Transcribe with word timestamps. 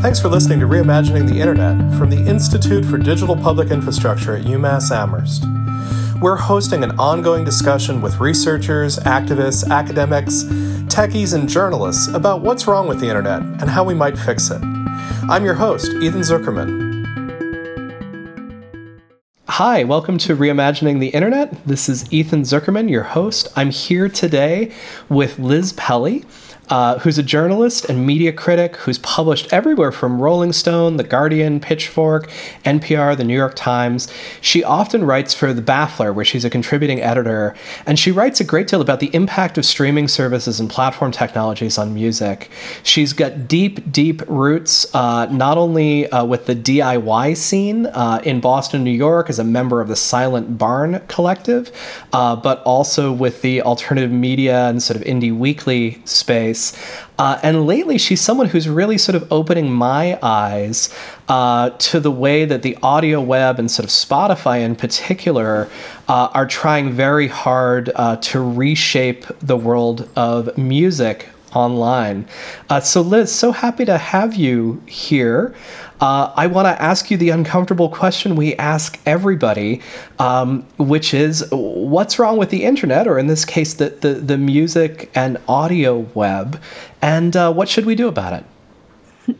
Thanks 0.00 0.20
for 0.20 0.28
listening 0.28 0.60
to 0.60 0.66
Reimagining 0.66 1.28
the 1.28 1.40
Internet 1.40 1.98
from 1.98 2.08
the 2.08 2.24
Institute 2.24 2.84
for 2.84 2.98
Digital 2.98 3.34
Public 3.34 3.72
Infrastructure 3.72 4.36
at 4.36 4.44
UMass 4.44 4.92
Amherst. 4.92 5.44
We're 6.22 6.36
hosting 6.36 6.84
an 6.84 6.92
ongoing 7.00 7.44
discussion 7.44 8.00
with 8.00 8.20
researchers, 8.20 9.00
activists, 9.00 9.68
academics, 9.68 10.44
techies, 10.84 11.34
and 11.34 11.48
journalists 11.48 12.06
about 12.14 12.42
what's 12.42 12.68
wrong 12.68 12.86
with 12.86 13.00
the 13.00 13.08
Internet 13.08 13.42
and 13.42 13.68
how 13.68 13.82
we 13.82 13.92
might 13.92 14.16
fix 14.16 14.52
it. 14.52 14.62
I'm 15.28 15.44
your 15.44 15.54
host, 15.54 15.90
Ethan 15.94 16.20
Zuckerman. 16.20 16.86
Hi, 19.48 19.82
welcome 19.82 20.18
to 20.18 20.36
Reimagining 20.36 21.00
the 21.00 21.08
Internet. 21.08 21.66
This 21.66 21.88
is 21.88 22.10
Ethan 22.12 22.42
Zuckerman, 22.42 22.88
your 22.88 23.02
host. 23.02 23.48
I'm 23.56 23.70
here 23.70 24.08
today 24.08 24.72
with 25.08 25.40
Liz 25.40 25.72
Pelly 25.72 26.24
uh, 26.70 26.98
who's 26.98 27.18
a 27.18 27.22
journalist 27.22 27.84
and 27.86 28.06
media 28.06 28.32
critic 28.32 28.76
who's 28.76 28.98
published 28.98 29.52
everywhere 29.52 29.92
from 29.92 30.20
Rolling 30.20 30.52
Stone, 30.52 30.96
The 30.96 31.04
Guardian, 31.04 31.60
Pitchfork, 31.60 32.30
NPR, 32.64 33.16
The 33.16 33.24
New 33.24 33.36
York 33.36 33.54
Times. 33.54 34.08
She 34.40 34.62
often 34.62 35.04
writes 35.04 35.32
for 35.32 35.52
The 35.52 35.62
Baffler, 35.62 36.14
where 36.14 36.24
she's 36.24 36.44
a 36.44 36.50
contributing 36.50 37.00
editor, 37.00 37.54
and 37.86 37.98
she 37.98 38.10
writes 38.10 38.40
a 38.40 38.44
great 38.44 38.68
deal 38.68 38.80
about 38.80 39.00
the 39.00 39.14
impact 39.14 39.56
of 39.56 39.64
streaming 39.64 40.08
services 40.08 40.60
and 40.60 40.68
platform 40.68 41.12
technologies 41.12 41.78
on 41.78 41.94
music. 41.94 42.50
She's 42.82 43.12
got 43.12 43.48
deep, 43.48 43.90
deep 43.90 44.22
roots, 44.28 44.92
uh, 44.94 45.26
not 45.26 45.56
only 45.56 46.10
uh, 46.10 46.24
with 46.24 46.46
the 46.46 46.56
DIY 46.56 47.36
scene 47.36 47.86
uh, 47.86 48.20
in 48.24 48.40
Boston, 48.40 48.84
New 48.84 48.90
York, 48.90 49.30
as 49.30 49.38
a 49.38 49.44
member 49.44 49.80
of 49.80 49.88
the 49.88 49.96
Silent 49.96 50.58
Barn 50.58 51.00
Collective, 51.08 51.72
uh, 52.12 52.36
but 52.36 52.62
also 52.64 53.12
with 53.12 53.40
the 53.42 53.62
alternative 53.62 54.10
media 54.10 54.68
and 54.68 54.82
sort 54.82 54.96
of 55.00 55.06
indie 55.06 55.36
weekly 55.36 56.00
space 56.04 56.57
Uh, 57.18 57.38
and 57.42 57.66
lately, 57.66 57.98
she's 57.98 58.20
someone 58.20 58.48
who's 58.48 58.68
really 58.68 58.98
sort 58.98 59.16
of 59.16 59.30
opening 59.32 59.70
my 59.70 60.18
eyes 60.22 60.94
uh, 61.28 61.70
to 61.70 62.00
the 62.00 62.10
way 62.10 62.44
that 62.44 62.62
the 62.62 62.76
audio 62.82 63.20
web 63.20 63.58
and 63.58 63.70
sort 63.70 63.84
of 63.84 63.90
Spotify 63.90 64.60
in 64.60 64.76
particular 64.76 65.68
uh, 66.08 66.28
are 66.32 66.46
trying 66.46 66.92
very 66.92 67.28
hard 67.28 67.90
uh, 67.94 68.16
to 68.16 68.40
reshape 68.40 69.24
the 69.40 69.56
world 69.56 70.08
of 70.16 70.56
music 70.56 71.28
online. 71.54 72.26
Uh, 72.68 72.80
so, 72.80 73.00
Liz, 73.00 73.34
so 73.34 73.52
happy 73.52 73.84
to 73.84 73.98
have 73.98 74.34
you 74.34 74.82
here. 74.86 75.54
Uh, 76.00 76.32
I 76.36 76.46
want 76.46 76.66
to 76.66 76.80
ask 76.80 77.10
you 77.10 77.16
the 77.16 77.30
uncomfortable 77.30 77.88
question 77.88 78.36
we 78.36 78.54
ask 78.54 79.00
everybody, 79.04 79.80
um, 80.18 80.62
which 80.78 81.12
is 81.12 81.44
what's 81.50 82.18
wrong 82.18 82.38
with 82.38 82.50
the 82.50 82.64
internet, 82.64 83.08
or 83.08 83.18
in 83.18 83.26
this 83.26 83.44
case, 83.44 83.74
the, 83.74 83.90
the, 83.90 84.14
the 84.14 84.38
music 84.38 85.10
and 85.14 85.38
audio 85.48 85.98
web, 86.14 86.60
and 87.02 87.36
uh, 87.36 87.52
what 87.52 87.68
should 87.68 87.84
we 87.84 87.96
do 87.96 88.06
about 88.06 88.32
it? 88.32 89.36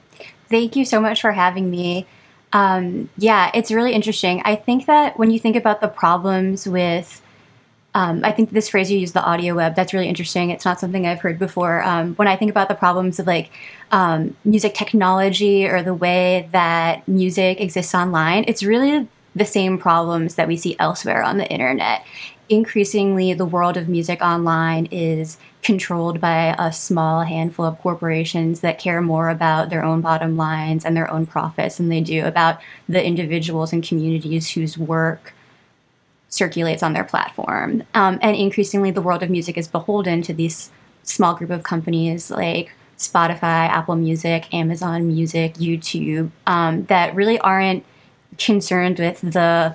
Thank 0.51 0.75
you 0.75 0.84
so 0.84 1.01
much 1.01 1.20
for 1.20 1.33
having 1.33 1.70
me. 1.70 2.06
Um, 2.53 3.11
yeah, 3.19 3.51
it's 3.55 3.70
really 3.70 3.92
interesting. 3.92 4.42
I 4.45 4.56
think 4.56 4.86
that 4.86 5.19
when 5.19 5.31
you 5.31 5.39
think 5.39 5.55
about 5.55 5.81
the 5.81 5.89
problems 5.89 6.67
with 6.67 7.23
um, 7.94 8.25
I 8.25 8.33
think 8.33 8.50
this 8.50 8.69
phrase 8.69 8.91
you 8.91 8.98
use, 8.98 9.12
the 9.12 9.25
audio 9.25 9.55
web, 9.55 9.75
that's 9.75 9.94
really 9.94 10.08
interesting. 10.08 10.50
It's 10.50 10.64
not 10.64 10.78
something 10.78 11.06
I've 11.06 11.20
heard 11.20 11.39
before. 11.39 11.83
Um, 11.83 12.14
when 12.17 12.28
I 12.28 12.36
think 12.36 12.50
about 12.50 12.69
the 12.69 12.75
problems 12.75 13.19
of 13.19 13.27
like 13.27 13.50
um, 13.91 14.36
music 14.45 14.75
technology 14.75 15.67
or 15.67 15.83
the 15.83 15.95
way 15.95 16.48
that 16.53 17.08
music 17.08 17.61
exists 17.61 17.95
online, 17.95 18.45
it's 18.47 18.62
really 18.62 19.08
the 19.34 19.45
same 19.45 19.78
problems 19.78 20.34
that 20.34 20.48
we 20.48 20.56
see 20.56 20.77
elsewhere 20.78 21.22
on 21.22 21.39
the 21.39 21.48
internet. 21.48 22.05
Increasingly, 22.50 23.34
the 23.34 23.47
world 23.47 23.77
of 23.77 23.89
music 23.89 24.23
online 24.23 24.86
is 24.86 25.39
controlled 25.62 26.20
by 26.20 26.55
a 26.58 26.73
small 26.73 27.23
handful 27.23 27.64
of 27.64 27.78
corporations 27.78 28.61
that 28.61 28.78
care 28.78 29.02
more 29.02 29.28
about 29.28 29.70
their 29.70 29.84
own 29.84 30.00
bottom 30.00 30.36
lines 30.36 30.84
and 30.84 30.97
their 30.97 31.11
own 31.11 31.27
profits 31.27 31.77
than 31.77 31.89
they 31.89 32.00
do 32.00 32.25
about 32.25 32.61
the 32.89 33.05
individuals 33.05 33.73
and 33.73 33.86
communities 33.86 34.50
whose 34.50 34.79
work 34.79 35.34
circulates 36.28 36.83
on 36.83 36.92
their 36.92 37.05
platform. 37.05 37.83
Um, 37.94 38.18
and 38.22 38.36
increasingly, 38.36 38.90
the 38.90 39.02
world 39.02 39.22
of 39.22 39.30
music 39.30 39.56
is 39.56 39.68
beholden 39.68 40.22
to 40.22 40.34
these 40.34 40.70
small 41.02 41.34
group 41.34 41.50
of 41.50 41.62
companies 41.62 42.30
like 42.30 42.72
Spotify, 42.98 43.68
Apple 43.68 43.96
Music, 43.96 44.52
Amazon 44.52 45.06
Music, 45.06 45.55
YouTube, 45.55 46.30
um, 46.46 46.84
that 46.86 47.14
really 47.14 47.39
aren't 47.39 47.84
concerned 48.36 48.98
with 48.98 49.20
the 49.20 49.74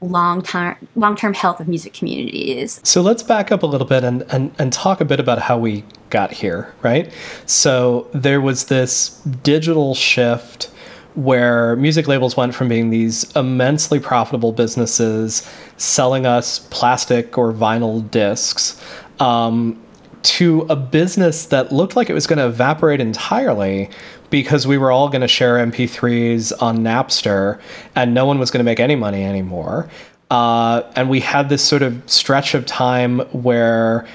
long 0.00 0.42
term 0.42 0.76
long 0.96 1.16
term 1.16 1.32
health 1.34 1.60
of 1.60 1.68
music 1.68 1.92
communities. 1.92 2.80
So 2.82 3.02
let's 3.02 3.22
back 3.22 3.52
up 3.52 3.62
a 3.62 3.66
little 3.66 3.86
bit 3.86 4.02
and, 4.02 4.22
and, 4.32 4.52
and 4.58 4.72
talk 4.72 5.00
a 5.00 5.04
bit 5.04 5.20
about 5.20 5.38
how 5.40 5.58
we 5.58 5.84
got 6.10 6.32
here, 6.32 6.72
right? 6.82 7.12
So 7.46 8.08
there 8.12 8.40
was 8.40 8.66
this 8.66 9.10
digital 9.42 9.94
shift 9.94 10.70
where 11.14 11.76
music 11.76 12.08
labels 12.08 12.36
went 12.36 12.54
from 12.54 12.68
being 12.68 12.90
these 12.90 13.30
immensely 13.36 14.00
profitable 14.00 14.52
businesses 14.52 15.48
selling 15.76 16.26
us 16.26 16.60
plastic 16.70 17.36
or 17.36 17.52
vinyl 17.52 18.08
discs 18.10 18.82
um, 19.20 19.80
to 20.22 20.62
a 20.70 20.76
business 20.76 21.46
that 21.46 21.72
looked 21.72 21.96
like 21.96 22.08
it 22.08 22.14
was 22.14 22.26
going 22.26 22.38
to 22.38 22.46
evaporate 22.46 23.00
entirely 23.00 23.90
because 24.30 24.66
we 24.66 24.78
were 24.78 24.90
all 24.90 25.08
going 25.08 25.20
to 25.20 25.28
share 25.28 25.56
MP3s 25.56 26.52
on 26.62 26.78
Napster 26.78 27.60
and 27.94 28.14
no 28.14 28.24
one 28.24 28.38
was 28.38 28.50
going 28.50 28.60
to 28.60 28.64
make 28.64 28.80
any 28.80 28.96
money 28.96 29.24
anymore. 29.24 29.90
Uh, 30.30 30.90
and 30.96 31.10
we 31.10 31.20
had 31.20 31.50
this 31.50 31.62
sort 31.62 31.82
of 31.82 32.02
stretch 32.10 32.54
of 32.54 32.64
time 32.64 33.18
where 33.32 34.08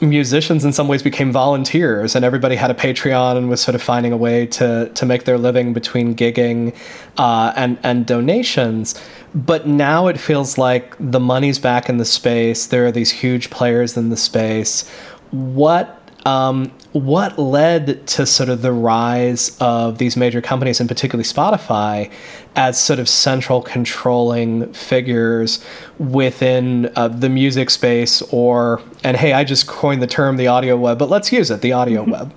musicians 0.00 0.64
in 0.64 0.72
some 0.72 0.88
ways 0.88 1.02
became 1.02 1.32
volunteers 1.32 2.14
and 2.14 2.24
everybody 2.24 2.56
had 2.56 2.70
a 2.70 2.74
patreon 2.74 3.36
and 3.36 3.48
was 3.48 3.60
sort 3.60 3.74
of 3.74 3.82
finding 3.82 4.12
a 4.12 4.16
way 4.16 4.46
to 4.46 4.90
to 4.94 5.06
make 5.06 5.24
their 5.24 5.38
living 5.38 5.72
between 5.72 6.14
gigging 6.14 6.74
uh, 7.18 7.52
and 7.56 7.78
and 7.82 8.06
donations. 8.06 9.00
But 9.34 9.66
now 9.66 10.06
it 10.06 10.18
feels 10.18 10.58
like 10.58 10.94
the 10.98 11.20
money's 11.20 11.58
back 11.58 11.88
in 11.88 11.96
the 11.96 12.04
space. 12.04 12.66
There 12.66 12.86
are 12.86 12.92
these 12.92 13.10
huge 13.10 13.50
players 13.50 13.96
in 13.96 14.10
the 14.10 14.16
space. 14.16 14.88
What 15.30 16.00
um, 16.24 16.72
what 16.94 17.36
led 17.38 18.06
to 18.06 18.24
sort 18.24 18.48
of 18.48 18.62
the 18.62 18.72
rise 18.72 19.56
of 19.60 19.98
these 19.98 20.16
major 20.16 20.40
companies, 20.40 20.78
and 20.78 20.88
particularly 20.88 21.24
Spotify, 21.24 22.10
as 22.54 22.80
sort 22.80 23.00
of 23.00 23.08
central 23.08 23.60
controlling 23.60 24.72
figures 24.72 25.62
within 25.98 26.90
uh, 26.94 27.08
the 27.08 27.28
music 27.28 27.70
space? 27.70 28.22
Or, 28.30 28.80
and 29.02 29.16
hey, 29.16 29.32
I 29.32 29.42
just 29.42 29.66
coined 29.66 30.02
the 30.02 30.06
term 30.06 30.36
the 30.36 30.46
audio 30.46 30.76
web, 30.76 30.98
but 30.98 31.10
let's 31.10 31.32
use 31.32 31.50
it 31.50 31.62
the 31.62 31.72
audio 31.72 32.02
mm-hmm. 32.02 32.12
web. 32.12 32.34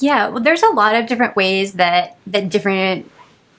Yeah, 0.00 0.28
well, 0.28 0.42
there's 0.42 0.62
a 0.64 0.70
lot 0.70 0.96
of 0.96 1.06
different 1.06 1.36
ways 1.36 1.74
that 1.74 2.18
that 2.26 2.48
different 2.48 3.10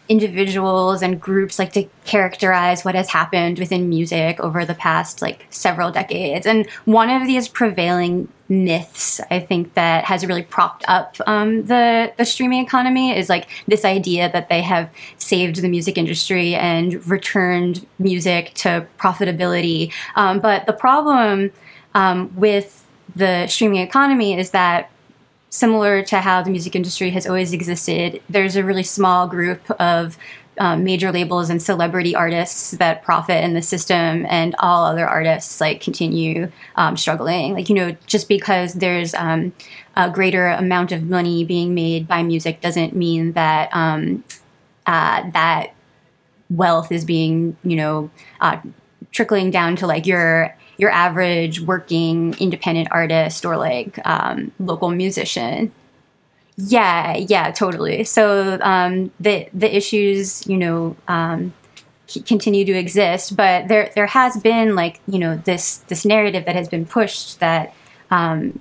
individuals 0.09 1.03
and 1.03 1.22
groups 1.22 1.59
like 1.59 1.72
to 1.72 1.88
characterize 2.03 2.84
what 2.84 2.96
has 2.96 3.09
happened 3.09 3.59
within 3.59 3.88
music 3.88 4.40
over 4.40 4.66
the 4.66 4.74
past 4.74 5.22
like 5.22 5.46
several 5.52 5.92
decades. 5.92 6.47
And 6.47 6.68
one 6.86 7.12
of 7.12 7.28
these 7.28 7.47
prevailing 7.47 8.28
myths, 8.50 9.22
I 9.30 9.40
think, 9.40 9.75
that 9.75 10.06
has 10.06 10.25
really 10.25 10.42
propped 10.42 10.84
up 10.88 11.16
um, 11.28 11.68
the 11.68 12.12
the 12.18 12.25
streaming 12.25 12.64
economy 12.66 13.16
is 13.16 13.30
like 13.30 13.47
this 13.68 13.86
idea 13.86 14.31
that 14.31 14.50
they 14.50 14.64
have 14.64 14.90
saved 15.18 15.62
the 15.62 15.70
music 15.70 15.96
industry 15.96 16.56
and 16.56 17.06
returned 17.08 17.86
music 18.00 18.53
to 18.56 18.88
profitability. 18.97 19.94
Um, 20.16 20.40
but 20.40 20.66
the 20.66 20.74
problem 20.74 21.52
um, 21.94 22.36
with 22.36 22.84
the 23.16 23.46
streaming 23.47 23.81
economy 23.81 24.38
is 24.38 24.52
that 24.52 24.90
similar 25.50 26.04
to 26.04 26.20
how 26.20 26.42
the 26.42 26.50
music 26.50 26.76
industry 26.76 27.10
has 27.12 27.28
always 27.28 27.54
existed, 27.54 28.22
there's 28.30 28.56
a 28.56 28.64
really 28.64 28.84
small 28.84 29.28
group 29.28 29.70
of 29.80 30.18
um, 30.60 30.84
major 30.84 31.12
labels 31.12 31.50
and 31.50 31.62
celebrity 31.62 32.14
artists 32.14 32.72
that 32.72 33.02
profit 33.02 33.44
in 33.44 33.54
the 33.54 33.62
system, 33.62 34.26
and 34.30 34.56
all 34.59 34.86
other 34.86 35.08
artists 35.08 35.62
like 35.62 35.82
continue 35.82 36.52
um, 36.76 36.98
struggling. 36.98 37.54
Like 37.54 37.70
you 37.70 37.76
know, 37.76 37.96
just 38.06 38.28
because 38.28 38.74
there's 38.74 39.14
um, 39.14 39.54
a 39.96 40.09
greater 40.09 40.47
amount 40.47 40.91
of 40.91 41.03
money 41.03 41.46
being 41.46 41.73
made 41.73 42.08
by 42.08 42.23
music 42.23 42.59
doesn't 42.59 42.94
mean 42.94 43.32
that 43.34 43.70
um, 43.73 44.23
uh, 44.85 45.29
that 45.32 45.73
wealth 46.50 46.91
is 46.91 47.06
being 47.06 47.56
you 47.64 47.78
know 47.78 48.12
uh, 48.41 48.58
trickling 49.12 49.52
down 49.52 49.78
to 49.78 49.88
like 49.88 50.06
your 50.06 50.56
your 50.79 50.90
average 50.90 51.61
working 51.61 52.34
independent 52.40 52.87
artist 52.91 53.46
or 53.46 53.58
like 53.58 53.99
um, 54.08 54.52
local 54.59 54.90
musician. 54.90 55.72
Yeah, 56.58 57.17
yeah, 57.17 57.52
totally. 57.52 58.03
So 58.05 58.59
um, 58.61 59.11
the 59.20 59.47
the 59.53 59.73
issues, 59.76 60.47
you 60.47 60.58
know, 60.58 60.96
um, 61.08 61.53
continue 62.26 62.66
to 62.66 62.73
exist, 62.73 63.35
but 63.37 63.67
there 63.67 63.91
there 63.96 64.08
has 64.08 64.37
been 64.37 64.76
like 64.76 64.99
you 65.08 65.20
know 65.20 65.37
this 65.37 65.78
this 65.90 66.05
narrative 66.05 66.46
that 66.46 66.55
has 66.55 66.67
been 66.67 66.85
pushed 66.85 67.40
that 67.40 67.73
um, 68.11 68.59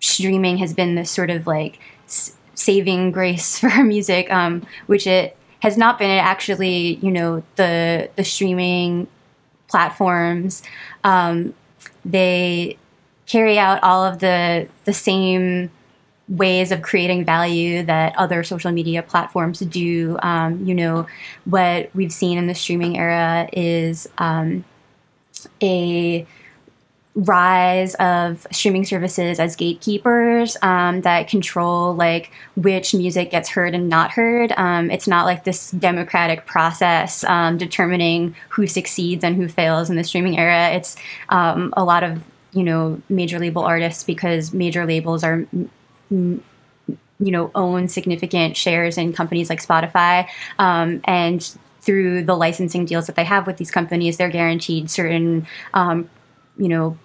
streaming 0.00 0.58
has 0.58 0.74
been 0.74 0.94
this 0.96 1.10
sort 1.10 1.30
of 1.30 1.46
like 1.46 1.78
s- 2.06 2.36
saving 2.54 3.12
grace 3.12 3.58
for 3.60 3.84
music, 3.84 4.30
um, 4.32 4.66
which 4.86 5.06
it 5.06 5.36
has 5.60 5.76
not 5.76 5.98
been. 5.98 6.10
It 6.10 6.18
actually, 6.18 6.96
you 6.96 7.10
know, 7.10 7.42
the 7.56 8.10
the 8.16 8.24
streaming 8.24 9.08
platforms, 9.68 10.62
um, 11.04 11.54
they 12.04 12.76
carry 13.26 13.58
out 13.58 13.82
all 13.82 14.04
of 14.04 14.18
the 14.18 14.68
the 14.84 14.92
same 14.92 15.70
ways 16.28 16.70
of 16.70 16.80
creating 16.80 17.24
value 17.24 17.82
that 17.82 18.16
other 18.16 18.42
social 18.44 18.70
media 18.70 19.02
platforms 19.02 19.60
do. 19.60 20.16
Um, 20.22 20.64
you 20.64 20.74
know, 20.74 21.06
what 21.44 21.90
we've 21.94 22.12
seen 22.12 22.38
in 22.38 22.46
the 22.46 22.54
streaming 22.54 22.96
era 22.96 23.48
is 23.52 24.08
um, 24.18 24.64
a 25.62 26.26
rise 27.20 27.94
of 27.96 28.46
streaming 28.50 28.84
services 28.84 29.38
as 29.38 29.54
gatekeepers 29.54 30.56
um, 30.62 31.02
that 31.02 31.28
control 31.28 31.94
like 31.94 32.32
which 32.56 32.94
music 32.94 33.30
gets 33.30 33.50
heard 33.50 33.74
and 33.74 33.88
not 33.88 34.10
heard. 34.10 34.52
Um, 34.56 34.90
it's 34.90 35.06
not 35.06 35.26
like 35.26 35.44
this 35.44 35.70
democratic 35.72 36.46
process 36.46 37.22
um, 37.24 37.58
determining 37.58 38.34
who 38.48 38.66
succeeds 38.66 39.22
and 39.22 39.36
who 39.36 39.48
fails 39.48 39.90
in 39.90 39.96
the 39.96 40.04
streaming 40.04 40.38
era. 40.38 40.70
It's 40.70 40.96
um, 41.28 41.74
a 41.76 41.84
lot 41.84 42.02
of 42.04 42.22
you 42.52 42.64
know 42.64 43.00
major 43.08 43.38
label 43.38 43.62
artists 43.62 44.02
because 44.02 44.52
major 44.52 44.86
labels 44.86 45.22
are. 45.22 45.46
M- 46.10 46.42
you 47.22 47.30
know, 47.30 47.50
own 47.54 47.86
significant 47.86 48.56
shares 48.56 48.96
in 48.96 49.12
companies 49.12 49.50
like 49.50 49.62
Spotify, 49.62 50.26
um, 50.58 51.02
and 51.04 51.54
through 51.82 52.22
the 52.22 52.34
licensing 52.34 52.86
deals 52.86 53.06
that 53.06 53.14
they 53.14 53.24
have 53.24 53.46
with 53.46 53.58
these 53.58 53.70
companies, 53.70 54.16
they're 54.16 54.30
guaranteed 54.30 54.90
certain 54.90 55.46
um, 55.74 56.08
you 56.56 56.66
know 56.66 56.96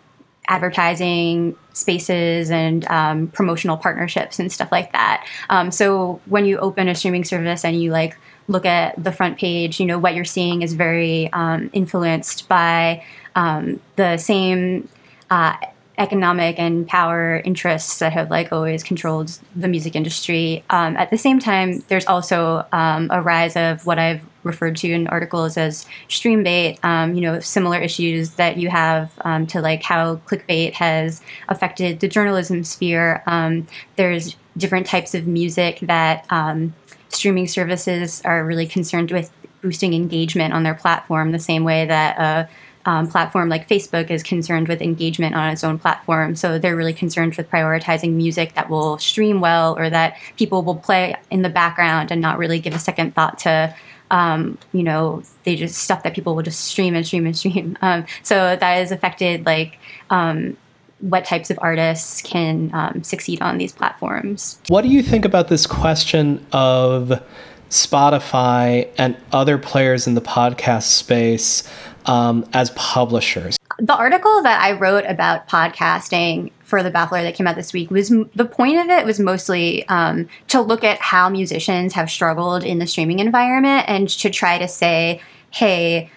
advertising 0.48 1.56
spaces 1.74 2.52
and 2.52 2.88
um, 2.88 3.28
promotional 3.28 3.78
partnerships 3.78 4.40
and 4.40 4.52
stuff 4.52 4.72
like 4.72 4.92
that. 4.94 5.28
Um, 5.50 5.72
so 5.72 6.22
when 6.26 6.46
you 6.46 6.58
open 6.58 6.88
a 6.88 6.96
streaming 6.96 7.24
service 7.24 7.66
and 7.66 7.82
you 7.82 7.92
like 7.92 8.18
look 8.48 8.66
at 8.66 9.02
the 9.02 9.12
front 9.12 9.38
page, 9.38 9.80
you 9.80 9.86
know 9.86 10.00
what 10.00 10.16
you're 10.16 10.26
seeing 10.26 10.62
is 10.62 10.74
very 10.74 11.32
um, 11.34 11.70
influenced 11.74 12.48
by 12.48 13.04
um, 13.36 13.80
the 13.96 14.18
same. 14.18 14.88
Uh, 15.30 15.56
economic 15.98 16.60
and 16.60 16.88
power 16.88 17.42
interests 17.46 18.00
that 18.00 18.14
have 18.14 18.30
like 18.30 18.52
always 18.52 18.84
controlled 18.84 19.38
the 19.56 19.68
music 19.68 19.96
industry. 19.96 20.64
Um, 20.70 20.98
at 20.98 21.10
the 21.10 21.18
same 21.18 21.40
time, 21.40 21.84
there's 21.88 22.06
also 22.06 22.66
um, 22.72 23.10
a 23.12 23.22
rise 23.22 23.56
of 23.56 23.86
what 23.86 24.00
I've 24.00 24.26
referred 24.44 24.78
to 24.78 24.92
in 24.92 25.08
articles 25.08 25.58
as 25.58 25.86
stream 26.08 26.44
bait. 26.44 26.80
Um, 26.84 27.16
you 27.16 27.22
know, 27.22 27.40
similar 27.40 27.80
issues 27.80 28.32
that 28.32 28.58
you 28.58 28.70
have 28.70 29.12
um, 29.22 29.48
to 29.48 29.62
like 29.62 29.84
how 29.84 30.18
clickbait 30.28 30.74
has 30.74 31.22
affected 31.50 32.00
the 32.00 32.08
journalism 32.08 32.64
sphere. 32.64 33.24
Um, 33.26 33.68
there's 33.96 34.36
different 34.58 34.88
types 34.88 35.16
of 35.16 35.28
music 35.28 35.80
that 35.82 36.26
um, 36.30 36.74
streaming 37.10 37.48
services 37.48 38.22
are 38.24 38.46
really 38.46 38.68
concerned 38.68 39.12
with 39.12 39.32
boosting 39.62 39.94
engagement 39.94 40.54
on 40.54 40.64
their 40.64 40.76
platform, 40.76 41.32
the 41.32 41.40
same 41.40 41.64
way 41.64 41.86
that. 41.86 42.18
Uh, 42.18 42.48
um, 42.86 43.08
platform 43.08 43.50
like 43.50 43.68
Facebook 43.68 44.12
is 44.12 44.22
concerned 44.22 44.68
with 44.68 44.82
engagement 44.82 45.36
on 45.36 45.50
its 45.50 45.64
own 45.64 45.80
platform. 45.80 46.36
So 46.36 46.60
they're 46.60 46.76
really 46.76 46.94
concerned 46.94 47.36
with 47.36 47.50
prioritizing 47.50 48.14
music 48.14 48.54
that 48.54 48.70
will 48.70 48.98
stream 49.00 49.42
well 49.42 49.78
or 49.78 49.90
that 49.90 50.18
people 50.38 50.62
will 50.62 50.76
play 50.76 51.16
in 51.32 51.42
the 51.42 51.50
background 51.50 52.12
and 52.12 52.22
not 52.22 52.38
really 52.38 52.60
give 52.60 52.74
a 52.74 52.80
second 52.80 53.16
thought 53.16 53.40
to. 53.40 53.76
Um, 54.12 54.60
you 54.72 54.84
know, 54.84 55.24
they 55.46 55.56
just 55.56 55.80
stuff 55.80 56.04
that 56.04 56.14
people 56.14 56.36
will 56.36 56.44
just 56.44 56.62
stream 56.62 56.96
and 56.96 57.06
stream 57.06 57.26
and 57.26 57.36
stream. 57.38 57.78
Um, 57.82 58.06
so 58.22 58.56
that 58.56 58.62
has 58.62 58.92
affected 58.92 59.46
like 59.46 59.80
um, 60.12 60.56
what 61.00 61.26
types 61.26 61.50
of 61.50 61.58
artists 61.62 62.22
can 62.22 62.70
um, 62.74 63.04
succeed 63.04 63.42
on 63.42 63.58
these 63.58 63.72
platforms. 63.72 64.60
What 64.68 64.84
do 64.84 64.90
you 64.90 65.02
think 65.02 65.26
about 65.26 65.48
this 65.48 65.66
question 65.66 66.46
of 66.52 67.24
Spotify 67.70 68.88
and 68.98 69.18
other 69.32 69.58
players 69.58 70.06
in 70.06 70.14
the 70.14 70.22
podcast 70.22 70.84
space 70.84 71.64
um, 72.06 72.48
as 72.54 72.72
publishers? 72.72 73.58
The 73.80 73.96
article 73.96 74.42
that 74.44 74.62
I 74.62 74.74
wrote 74.74 75.06
about 75.06 75.48
podcasting 75.48 76.52
for 76.62 76.82
the 76.82 76.92
Baffler 76.92 77.22
that 77.24 77.36
came 77.36 77.48
out 77.48 77.56
this 77.56 77.74
week 77.74 77.92
was 77.92 78.10
the 78.10 78.46
point 78.46 78.78
of 78.80 78.90
it 78.90 79.06
was 79.06 79.20
mostly 79.20 79.88
um, 79.88 80.28
to 80.48 80.62
look 80.62 80.84
at 80.84 81.00
how 81.00 81.30
musicians 81.30 81.94
have 81.94 82.10
struggled 82.10 82.64
in 82.64 82.80
the 82.80 82.88
streaming 82.88 83.20
environment 83.20 83.86
and 83.88 84.10
to 84.10 84.30
try 84.30 84.58
to 84.58 84.68
say, 84.68 85.22
hey, 85.52 86.10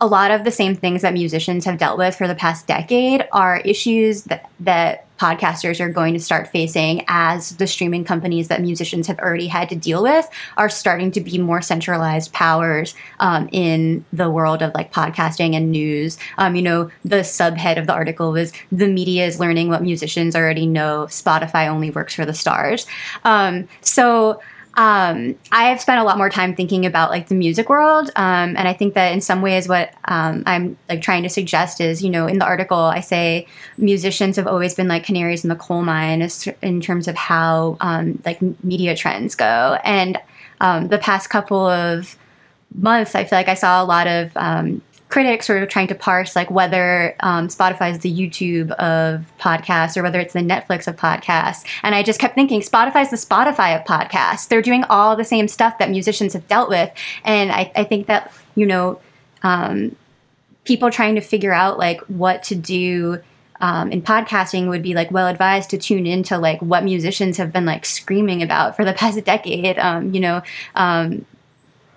a 0.00 0.06
lot 0.06 0.30
of 0.30 0.44
the 0.44 0.50
same 0.50 0.74
things 0.74 1.02
that 1.02 1.12
musicians 1.12 1.64
have 1.64 1.78
dealt 1.78 1.98
with 1.98 2.16
for 2.16 2.26
the 2.26 2.34
past 2.34 2.66
decade 2.66 3.26
are 3.32 3.60
issues 3.60 4.24
that, 4.24 4.50
that 4.60 5.03
podcasters 5.24 5.80
are 5.80 5.88
going 5.88 6.12
to 6.12 6.20
start 6.20 6.48
facing 6.48 7.02
as 7.08 7.56
the 7.56 7.66
streaming 7.66 8.04
companies 8.04 8.48
that 8.48 8.60
musicians 8.60 9.06
have 9.06 9.18
already 9.18 9.46
had 9.46 9.70
to 9.70 9.74
deal 9.74 10.02
with 10.02 10.28
are 10.58 10.68
starting 10.68 11.10
to 11.10 11.20
be 11.20 11.38
more 11.38 11.62
centralized 11.62 12.30
powers 12.34 12.94
um, 13.20 13.48
in 13.50 14.04
the 14.12 14.28
world 14.28 14.60
of 14.60 14.74
like 14.74 14.92
podcasting 14.92 15.54
and 15.54 15.70
news. 15.70 16.18
Um, 16.36 16.54
you 16.56 16.62
know, 16.62 16.90
the 17.06 17.20
subhead 17.20 17.78
of 17.78 17.86
the 17.86 17.94
article 17.94 18.32
was 18.32 18.52
the 18.70 18.86
media 18.86 19.26
is 19.26 19.40
learning 19.40 19.70
what 19.70 19.82
musicians 19.82 20.36
already 20.36 20.66
know. 20.66 21.06
Spotify 21.08 21.68
only 21.68 21.90
works 21.90 22.14
for 22.14 22.26
the 22.26 22.34
stars. 22.34 22.86
Um, 23.24 23.66
so 23.80 24.42
um, 24.76 25.36
I 25.52 25.68
have 25.68 25.80
spent 25.80 26.00
a 26.00 26.04
lot 26.04 26.18
more 26.18 26.28
time 26.28 26.54
thinking 26.54 26.84
about 26.84 27.10
like 27.10 27.28
the 27.28 27.34
music 27.34 27.68
world, 27.68 28.10
um, 28.16 28.56
and 28.56 28.66
I 28.66 28.72
think 28.72 28.94
that 28.94 29.12
in 29.12 29.20
some 29.20 29.40
ways, 29.40 29.68
what 29.68 29.94
um, 30.06 30.42
I'm 30.46 30.76
like 30.88 31.00
trying 31.00 31.22
to 31.22 31.28
suggest 31.28 31.80
is, 31.80 32.02
you 32.02 32.10
know, 32.10 32.26
in 32.26 32.38
the 32.38 32.44
article, 32.44 32.78
I 32.78 33.00
say 33.00 33.46
musicians 33.78 34.36
have 34.36 34.46
always 34.46 34.74
been 34.74 34.88
like 34.88 35.04
canaries 35.04 35.44
in 35.44 35.48
the 35.48 35.56
coal 35.56 35.82
mine 35.82 36.28
in 36.62 36.80
terms 36.80 37.06
of 37.06 37.14
how 37.14 37.76
um, 37.80 38.20
like 38.24 38.40
media 38.64 38.96
trends 38.96 39.34
go, 39.34 39.78
and 39.84 40.18
um, 40.60 40.88
the 40.88 40.98
past 40.98 41.30
couple 41.30 41.66
of 41.66 42.16
months, 42.74 43.14
I 43.14 43.24
feel 43.24 43.38
like 43.38 43.48
I 43.48 43.54
saw 43.54 43.82
a 43.82 43.86
lot 43.86 44.06
of 44.06 44.32
um, 44.36 44.82
critics 45.14 45.46
sort 45.46 45.62
of 45.62 45.68
trying 45.68 45.86
to 45.86 45.94
parse 45.94 46.34
like 46.34 46.50
whether 46.50 47.14
um, 47.20 47.46
Spotify 47.46 47.92
is 47.92 48.00
the 48.00 48.12
YouTube 48.12 48.72
of 48.72 49.24
podcasts 49.38 49.96
or 49.96 50.02
whether 50.02 50.18
it's 50.18 50.32
the 50.32 50.40
Netflix 50.40 50.88
of 50.88 50.96
podcasts. 50.96 51.64
And 51.84 51.94
I 51.94 52.02
just 52.02 52.18
kept 52.18 52.34
thinking 52.34 52.60
Spotify 52.62 53.02
is 53.02 53.10
the 53.10 53.16
Spotify 53.16 53.78
of 53.78 53.86
podcasts. 53.86 54.48
They're 54.48 54.60
doing 54.60 54.82
all 54.90 55.14
the 55.14 55.22
same 55.22 55.46
stuff 55.46 55.78
that 55.78 55.88
musicians 55.88 56.32
have 56.32 56.48
dealt 56.48 56.68
with. 56.68 56.90
And 57.22 57.52
I, 57.52 57.70
I 57.76 57.84
think 57.84 58.08
that, 58.08 58.32
you 58.56 58.66
know, 58.66 59.00
um, 59.44 59.94
people 60.64 60.90
trying 60.90 61.14
to 61.14 61.20
figure 61.20 61.52
out 61.52 61.78
like 61.78 62.00
what 62.08 62.42
to 62.44 62.56
do 62.56 63.22
um, 63.60 63.92
in 63.92 64.02
podcasting 64.02 64.68
would 64.68 64.82
be 64.82 64.94
like 64.94 65.12
well 65.12 65.28
advised 65.28 65.70
to 65.70 65.78
tune 65.78 66.06
into 66.06 66.38
like 66.38 66.60
what 66.60 66.82
musicians 66.82 67.36
have 67.36 67.52
been 67.52 67.66
like 67.66 67.86
screaming 67.86 68.42
about 68.42 68.74
for 68.74 68.84
the 68.84 68.92
past 68.92 69.24
decade. 69.24 69.78
Um, 69.78 70.12
you 70.12 70.18
know, 70.18 70.42
um, 70.74 71.24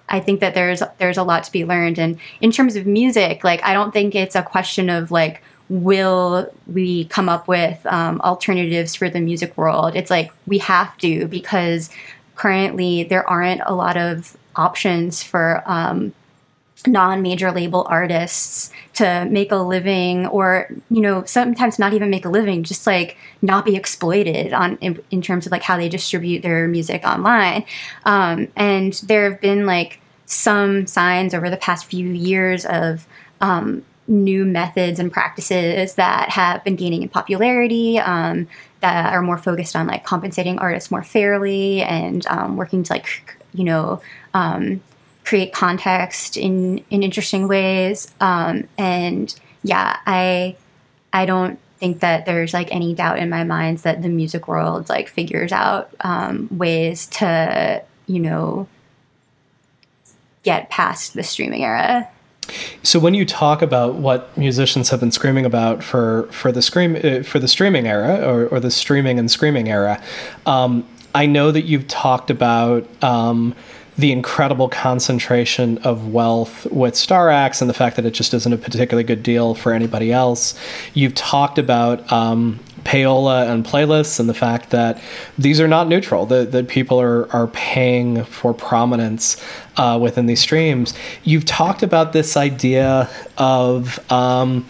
I 0.10 0.20
think 0.20 0.40
that 0.40 0.54
there's 0.54 0.82
there's 0.98 1.18
a 1.18 1.24
lot 1.24 1.44
to 1.46 1.52
be 1.52 1.66
learned. 1.66 2.00
And 2.00 2.20
in 2.42 2.52
terms 2.52 2.76
of 2.76 2.86
music, 2.86 3.44
like 3.44 3.64
I 3.64 3.74
don't 3.74 3.92
think 3.92 4.16
it's 4.16 4.36
a 4.36 4.44
question 4.44 4.90
of 4.90 5.12
like 5.12 5.42
will 5.70 6.50
we 6.66 7.06
come 7.06 7.28
up 7.28 7.48
with 7.48 7.86
um, 7.88 8.22
alternatives 8.22 8.96
for 8.96 9.10
the 9.10 9.20
music 9.20 9.58
world. 9.58 9.96
It's 9.96 10.10
like 10.10 10.32
we 10.46 10.60
have 10.60 10.98
to 11.00 11.28
because 11.28 11.90
currently 12.36 13.04
there 13.04 13.28
aren't 13.30 13.62
a 13.66 13.74
lot 13.74 13.98
of 13.98 14.38
options 14.56 15.22
for 15.22 15.64
um, 15.66 16.14
non-major 16.86 17.52
label 17.52 17.86
artists 17.90 18.72
to 18.94 19.26
make 19.30 19.52
a 19.52 19.56
living 19.56 20.28
or 20.28 20.70
you 20.90 21.02
know 21.02 21.24
sometimes 21.26 21.80
not 21.80 21.94
even 21.94 22.10
make 22.10 22.26
a 22.26 22.30
living 22.30 22.64
just 22.64 22.86
like 22.86 23.18
not 23.42 23.66
be 23.66 23.76
exploited 23.76 24.54
on 24.54 24.78
in, 24.78 25.02
in 25.10 25.22
terms 25.22 25.46
of 25.46 25.52
like 25.52 25.64
how 25.64 25.78
they 25.78 25.90
distribute 25.90 26.42
their 26.42 26.68
music 26.68 27.04
online. 27.04 27.66
Um, 28.06 28.48
and 28.56 28.94
there 29.08 29.30
have 29.30 29.42
been 29.42 29.66
like 29.66 30.00
some 30.26 30.86
signs 30.86 31.34
over 31.34 31.50
the 31.50 31.58
past 31.58 31.86
few 31.86 32.10
years 32.10 32.66
of 32.66 33.08
um, 33.42 33.84
new 34.08 34.46
methods 34.46 35.00
and 35.00 35.12
practices 35.12 35.96
that 35.96 36.30
have 36.30 36.64
been 36.64 36.76
gaining 36.76 37.02
in 37.02 37.10
popularity 37.10 38.00
um, 38.00 38.48
that 38.82 39.14
are 39.14 39.22
more 39.22 39.38
focused 39.38 39.76
on 39.76 39.88
like 39.88 40.04
compensating 40.06 40.60
artists 40.60 40.92
more 40.92 41.04
fairly 41.04 41.82
and 41.82 42.26
um, 42.28 42.56
working 42.56 42.84
to 42.84 42.94
like 42.94 43.38
you 43.54 43.64
know 43.64 44.02
um, 44.34 44.82
create 45.28 45.52
context 45.52 46.38
in 46.38 46.84
in 46.90 47.04
interesting 47.04 47.50
ways. 47.50 48.10
Um, 48.22 48.68
and 48.78 49.34
yeah, 49.62 49.98
I 50.06 50.56
I 51.12 51.26
don't 51.26 51.60
think 51.80 52.00
that 52.00 52.26
there's 52.26 52.54
like 52.54 52.74
any 52.74 52.96
doubt 52.96 53.20
in 53.20 53.30
my 53.30 53.44
mind 53.44 53.80
that 53.80 54.02
the 54.02 54.10
music 54.10 54.48
world 54.48 54.88
like 54.88 55.10
figures 55.10 55.52
out 55.52 55.92
um, 56.00 56.48
ways 56.50 57.08
to 57.08 57.84
you 58.06 58.20
know 58.20 58.68
get 60.44 60.70
past 60.70 61.14
the 61.14 61.24
streaming 61.24 61.64
era. 61.64 62.08
So 62.82 62.98
when 62.98 63.14
you 63.14 63.26
talk 63.26 63.62
about 63.62 63.96
what 63.96 64.36
musicians 64.38 64.90
have 64.92 65.02
been 65.02 65.12
screaming 65.12 65.46
about 65.46 65.84
for 65.84 66.30
for 66.32 66.54
the 66.54 66.62
scream 66.62 66.96
uh, 67.04 67.24
for 67.24 67.40
the 67.40 67.50
streaming 67.50 67.86
era 67.86 68.26
or, 68.26 68.48
or 68.48 68.62
the 68.62 68.72
streaming 68.72 69.20
and 69.20 69.30
screaming 69.30 69.68
era, 69.68 70.02
um, 70.46 70.88
I 71.14 71.26
know 71.26 71.52
that 71.52 71.66
you've 71.66 71.90
talked 71.90 72.30
about 72.30 72.88
um, 73.04 73.54
the 73.98 74.12
incredible 74.12 74.70
concentration 74.70 75.80
of 75.80 76.14
wealth 76.14 76.66
with 76.68 76.94
Staracks 76.94 77.62
and 77.62 77.70
the 77.70 77.74
fact 77.74 77.96
that 77.96 78.06
it 78.06 78.12
just 78.12 78.34
isn't 78.34 78.54
a 78.54 78.58
particularly 78.58 79.04
good 79.04 79.24
deal 79.24 79.56
for 79.56 79.74
anybody 79.74 80.12
else. 80.12 80.58
You've 80.94 81.16
talked 81.16 81.58
about 81.58 82.12
um, 82.12 82.60
payola 82.84 83.50
and 83.52 83.66
playlists 83.66 84.20
and 84.20 84.30
the 84.30 84.34
fact 84.34 84.70
that 84.70 85.02
these 85.38 85.60
are 85.60 85.68
not 85.68 85.88
neutral, 85.88 86.26
that, 86.28 86.52
that 86.52 86.68
people 86.68 87.02
are, 87.02 87.30
are 87.34 87.48
paying 87.48 88.24
for 88.24 88.54
prominence 88.54 89.44
uh, 89.78 89.98
within 90.02 90.28
these 90.28 90.40
streams. 90.40 90.94
You've 91.24 91.46
talked 91.46 91.84
about 91.84 92.14
this 92.14 92.38
idea 92.38 93.10
of. 93.38 94.00
Um, 94.12 94.68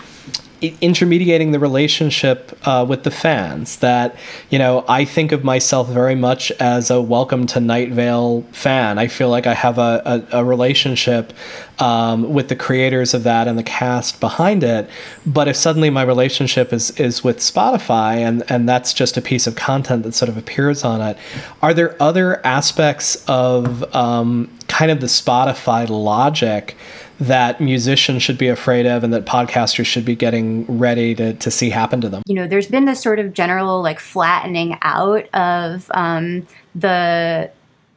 intermediating 0.61 1.51
the 1.51 1.59
relationship 1.59 2.57
uh, 2.67 2.85
with 2.87 3.03
the 3.03 3.11
fans. 3.11 3.77
That 3.77 4.15
you 4.49 4.59
know, 4.59 4.83
I 4.87 5.05
think 5.05 5.31
of 5.31 5.43
myself 5.43 5.89
very 5.89 6.15
much 6.15 6.51
as 6.59 6.89
a 6.89 7.01
Welcome 7.01 7.45
to 7.47 7.59
Night 7.59 7.91
Vale 7.91 8.41
fan. 8.51 8.97
I 8.97 9.07
feel 9.07 9.29
like 9.29 9.47
I 9.47 9.53
have 9.53 9.77
a, 9.77 10.25
a, 10.31 10.39
a 10.39 10.45
relationship 10.45 11.33
um, 11.79 12.33
with 12.33 12.49
the 12.49 12.55
creators 12.55 13.13
of 13.13 13.23
that 13.23 13.47
and 13.47 13.57
the 13.57 13.63
cast 13.63 14.19
behind 14.19 14.63
it. 14.63 14.89
But 15.25 15.47
if 15.47 15.55
suddenly 15.55 15.89
my 15.89 16.01
relationship 16.01 16.73
is 16.73 16.91
is 16.99 17.23
with 17.23 17.37
Spotify 17.37 18.17
and 18.17 18.43
and 18.49 18.67
that's 18.67 18.93
just 18.93 19.17
a 19.17 19.21
piece 19.21 19.47
of 19.47 19.55
content 19.55 20.03
that 20.03 20.13
sort 20.13 20.29
of 20.29 20.37
appears 20.37 20.83
on 20.83 21.01
it, 21.01 21.17
are 21.61 21.73
there 21.73 22.01
other 22.01 22.45
aspects 22.45 23.23
of 23.27 23.83
um, 23.95 24.51
kind 24.67 24.91
of 24.91 25.01
the 25.01 25.07
Spotify 25.07 25.87
logic? 25.87 26.75
That 27.19 27.59
musicians 27.59 28.21
should 28.21 28.37
be 28.37 28.47
afraid 28.47 28.85
of 28.85 29.03
and 29.03 29.13
that 29.13 29.25
podcasters 29.25 29.85
should 29.85 30.05
be 30.05 30.15
getting 30.15 30.65
ready 30.77 31.15
to, 31.15 31.33
to 31.33 31.51
see 31.51 31.69
happen 31.69 32.01
to 32.01 32.09
them? 32.09 32.23
You 32.27 32.35
know, 32.35 32.47
there's 32.47 32.67
been 32.67 32.85
this 32.85 33.01
sort 33.01 33.19
of 33.19 33.33
general 33.33 33.81
like 33.81 33.99
flattening 33.99 34.77
out 34.81 35.27
of 35.33 35.89
um, 35.93 36.47
the 36.75 37.49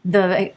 the 0.05 0.53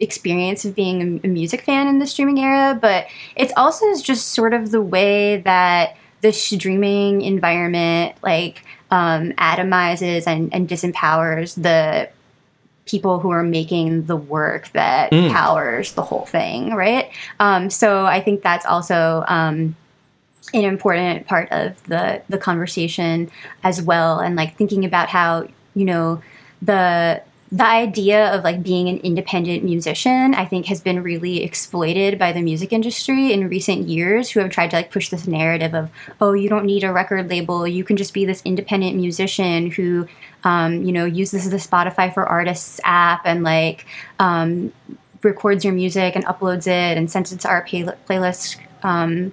experience 0.00 0.64
of 0.64 0.74
being 0.74 1.20
a 1.24 1.28
music 1.28 1.62
fan 1.62 1.88
in 1.88 1.98
the 1.98 2.06
streaming 2.06 2.38
era, 2.38 2.78
but 2.80 3.06
it's 3.36 3.52
also 3.56 3.84
just 3.96 4.28
sort 4.28 4.54
of 4.54 4.70
the 4.70 4.80
way 4.80 5.38
that 5.38 5.96
the 6.20 6.32
streaming 6.32 7.22
environment 7.22 8.16
like 8.22 8.64
um, 8.90 9.32
atomizes 9.32 10.26
and, 10.26 10.52
and 10.54 10.68
disempowers 10.68 11.60
the 11.60 12.08
people 12.88 13.18
who 13.20 13.30
are 13.30 13.42
making 13.42 14.06
the 14.06 14.16
work 14.16 14.70
that 14.72 15.10
mm. 15.10 15.30
powers 15.30 15.92
the 15.92 16.02
whole 16.02 16.26
thing, 16.26 16.74
right? 16.74 17.10
Um, 17.38 17.70
so 17.70 18.06
I 18.06 18.20
think 18.20 18.42
that's 18.42 18.66
also 18.66 19.24
um, 19.28 19.76
an 20.54 20.64
important 20.64 21.26
part 21.26 21.48
of 21.52 21.82
the 21.84 22.22
the 22.28 22.38
conversation 22.38 23.30
as 23.62 23.82
well, 23.82 24.18
and 24.18 24.36
like 24.36 24.56
thinking 24.56 24.84
about 24.84 25.08
how 25.08 25.46
you 25.74 25.84
know 25.84 26.22
the 26.62 27.22
the 27.50 27.64
idea 27.64 28.32
of 28.34 28.44
like 28.44 28.62
being 28.62 28.88
an 28.88 28.98
independent 28.98 29.64
musician 29.64 30.34
i 30.34 30.44
think 30.44 30.66
has 30.66 30.80
been 30.80 31.02
really 31.02 31.42
exploited 31.42 32.18
by 32.18 32.30
the 32.32 32.42
music 32.42 32.72
industry 32.72 33.32
in 33.32 33.48
recent 33.48 33.88
years 33.88 34.30
who 34.30 34.40
have 34.40 34.50
tried 34.50 34.70
to 34.70 34.76
like 34.76 34.90
push 34.90 35.08
this 35.08 35.26
narrative 35.26 35.74
of 35.74 35.90
oh 36.20 36.32
you 36.32 36.48
don't 36.48 36.64
need 36.64 36.84
a 36.84 36.92
record 36.92 37.28
label. 37.28 37.66
You 37.66 37.84
can 37.84 37.96
just 37.96 38.14
be 38.14 38.24
this 38.24 38.42
independent 38.44 38.96
musician 38.96 39.70
who 39.70 40.06
um, 40.44 40.84
you 40.84 40.92
know 40.92 41.04
uses 41.04 41.50
the 41.50 41.56
spotify 41.56 42.12
for 42.12 42.26
artists 42.26 42.80
app 42.84 43.22
and 43.24 43.42
like 43.42 43.86
um, 44.18 44.72
records 45.22 45.64
your 45.64 45.74
music 45.74 46.14
and 46.14 46.24
uploads 46.26 46.66
it 46.66 46.96
and 46.96 47.10
sends 47.10 47.32
it 47.32 47.40
to 47.40 47.48
our 47.48 47.62
pay- 47.62 47.84
playlist 48.08 48.58
um, 48.82 49.32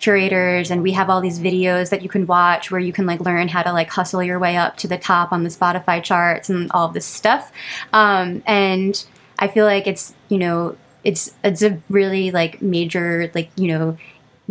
curators 0.00 0.70
and 0.70 0.82
we 0.82 0.92
have 0.92 1.08
all 1.08 1.20
these 1.20 1.40
videos 1.40 1.90
that 1.90 2.02
you 2.02 2.08
can 2.08 2.26
watch 2.26 2.70
where 2.70 2.80
you 2.80 2.92
can 2.92 3.06
like 3.06 3.20
learn 3.20 3.48
how 3.48 3.62
to 3.62 3.72
like 3.72 3.88
hustle 3.88 4.22
your 4.22 4.38
way 4.38 4.56
up 4.56 4.76
to 4.76 4.86
the 4.86 4.98
top 4.98 5.32
on 5.32 5.42
the 5.42 5.50
spotify 5.50 6.02
charts 6.02 6.50
and 6.50 6.70
all 6.72 6.86
of 6.86 6.94
this 6.94 7.06
stuff. 7.06 7.52
Um, 7.92 8.42
and 8.46 9.04
i 9.38 9.48
feel 9.48 9.66
like 9.66 9.86
it's 9.86 10.14
you 10.28 10.38
know 10.38 10.76
it's 11.04 11.34
it's 11.44 11.62
a 11.62 11.80
really 11.88 12.30
like 12.30 12.60
major 12.60 13.30
like 13.34 13.50
you 13.56 13.68
know 13.68 13.96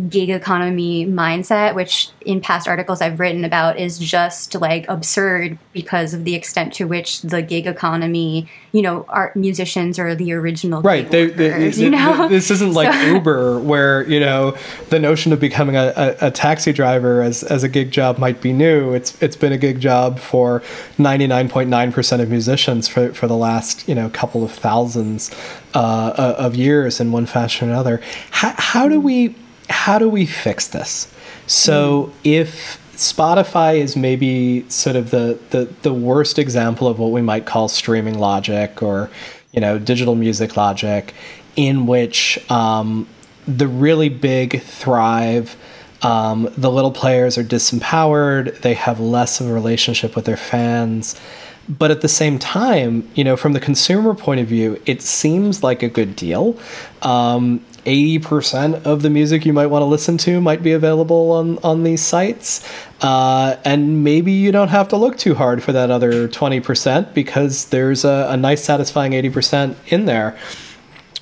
gig 0.09 0.29
economy 0.29 1.05
mindset, 1.05 1.73
which 1.73 2.09
in 2.25 2.41
past 2.41 2.67
articles 2.67 3.01
I've 3.01 3.17
written 3.17 3.45
about 3.45 3.79
is 3.79 3.97
just 3.97 4.53
like 4.55 4.85
absurd 4.89 5.57
because 5.71 6.13
of 6.13 6.25
the 6.25 6.35
extent 6.35 6.73
to 6.73 6.85
which 6.85 7.21
the 7.21 7.41
gig 7.41 7.65
economy, 7.65 8.49
you 8.73 8.81
know, 8.81 9.05
art 9.07 9.37
musicians 9.37 9.97
are 9.97 10.13
the 10.13 10.33
original 10.33 10.81
right. 10.81 11.09
They, 11.09 11.27
workers, 11.27 11.77
they, 11.77 11.83
you 11.83 11.89
know? 11.89 12.27
this 12.27 12.51
isn't 12.51 12.73
like 12.73 12.93
so. 13.01 13.05
Uber, 13.13 13.59
where 13.59 14.05
you 14.09 14.19
know 14.19 14.57
the 14.89 14.99
notion 14.99 15.31
of 15.31 15.39
becoming 15.39 15.77
a, 15.77 15.93
a, 15.95 16.27
a, 16.27 16.31
taxi 16.31 16.73
driver 16.73 17.21
as, 17.21 17.43
as 17.43 17.63
a 17.63 17.69
gig 17.69 17.91
job 17.91 18.17
might 18.17 18.41
be 18.41 18.51
new. 18.51 18.93
It's 18.93 19.21
it's 19.21 19.37
been 19.37 19.53
a 19.53 19.57
gig 19.57 19.79
job 19.79 20.19
for 20.19 20.61
ninety 20.97 21.25
nine 21.25 21.47
point 21.47 21.69
nine 21.69 21.93
percent 21.93 22.21
of 22.21 22.29
musicians 22.29 22.89
for 22.89 23.13
for 23.13 23.27
the 23.27 23.37
last 23.37 23.87
you 23.87 23.95
know 23.95 24.09
couple 24.09 24.43
of 24.43 24.51
thousands 24.51 25.31
uh, 25.73 26.35
of 26.37 26.53
years 26.55 26.99
in 26.99 27.13
one 27.13 27.25
fashion 27.25 27.69
or 27.69 27.71
another. 27.71 28.01
How, 28.31 28.53
how 28.57 28.89
do 28.89 28.99
we 28.99 29.35
how 29.69 29.99
do 29.99 30.09
we 30.09 30.25
fix 30.25 30.67
this? 30.67 31.11
So 31.47 32.11
if 32.23 32.79
Spotify 32.95 33.77
is 33.77 33.95
maybe 33.95 34.67
sort 34.69 34.95
of 34.95 35.11
the, 35.11 35.37
the 35.49 35.65
the 35.81 35.93
worst 35.93 36.39
example 36.39 36.87
of 36.87 36.97
what 36.97 37.11
we 37.11 37.21
might 37.21 37.45
call 37.45 37.67
streaming 37.67 38.17
logic 38.17 38.81
or 38.81 39.09
you 39.51 39.61
know 39.61 39.77
digital 39.77 40.15
music 40.15 40.55
logic, 40.55 41.13
in 41.55 41.87
which 41.87 42.39
um, 42.49 43.07
the 43.47 43.67
really 43.67 44.09
big 44.09 44.61
thrive. 44.61 45.55
Um, 46.01 46.49
the 46.55 46.69
little 46.69 46.91
players 46.91 47.35
are 47.37 47.43
disempowered. 47.43 48.61
They 48.61 48.75
have 48.75 48.99
less 48.99 49.39
of 49.39 49.49
a 49.49 49.53
relationship 49.53 50.15
with 50.15 50.25
their 50.25 50.37
fans. 50.37 51.19
But 51.67 51.89
at 51.89 52.01
the 52.01 52.09
same 52.09 52.37
time, 52.37 53.09
you 53.15 53.23
know, 53.23 53.35
from 53.35 53.53
the 53.53 53.59
consumer 53.59 54.13
point 54.13 54.39
of 54.39 54.45
view, 54.45 54.79
it 54.85 55.01
seems 55.01 55.63
like 55.63 55.81
a 55.81 55.89
good 55.89 56.15
deal. 56.15 56.59
Um, 57.01 57.65
80% 57.85 58.83
of 58.83 59.01
the 59.01 59.09
music 59.09 59.45
you 59.45 59.53
might 59.53 59.67
want 59.67 59.81
to 59.81 59.85
listen 59.85 60.17
to 60.19 60.41
might 60.41 60.63
be 60.63 60.71
available 60.71 61.31
on, 61.31 61.59
on 61.59 61.83
these 61.83 62.01
sites. 62.01 62.67
Uh, 63.01 63.57
and 63.63 64.03
maybe 64.03 64.31
you 64.31 64.51
don't 64.51 64.69
have 64.69 64.87
to 64.89 64.97
look 64.97 65.17
too 65.17 65.35
hard 65.35 65.63
for 65.63 65.71
that 65.71 65.91
other 65.91 66.27
20% 66.27 67.13
because 67.13 67.65
there's 67.65 68.03
a, 68.03 68.27
a 68.29 68.37
nice, 68.37 68.63
satisfying 68.63 69.11
80% 69.11 69.75
in 69.87 70.05
there. 70.05 70.37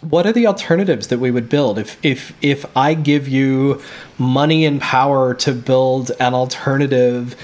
What 0.01 0.25
are 0.25 0.33
the 0.33 0.47
alternatives 0.47 1.07
that 1.07 1.19
we 1.19 1.31
would 1.31 1.47
build 1.47 1.79
if, 1.79 2.03
if, 2.03 2.33
if 2.41 2.65
I 2.75 2.93
give 2.93 3.27
you 3.27 3.81
money 4.17 4.65
and 4.65 4.81
power 4.81 5.33
to 5.35 5.53
build 5.53 6.11
an 6.19 6.33
alternative 6.33 7.35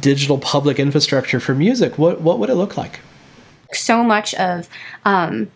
digital 0.00 0.38
public 0.38 0.78
infrastructure 0.78 1.40
for 1.40 1.54
music? 1.54 1.98
What, 1.98 2.22
what 2.22 2.38
would 2.38 2.48
it 2.48 2.54
look 2.54 2.76
like? 2.76 3.00
So 3.72 4.02
much 4.02 4.34
of 4.34 4.68
um, 5.04 5.50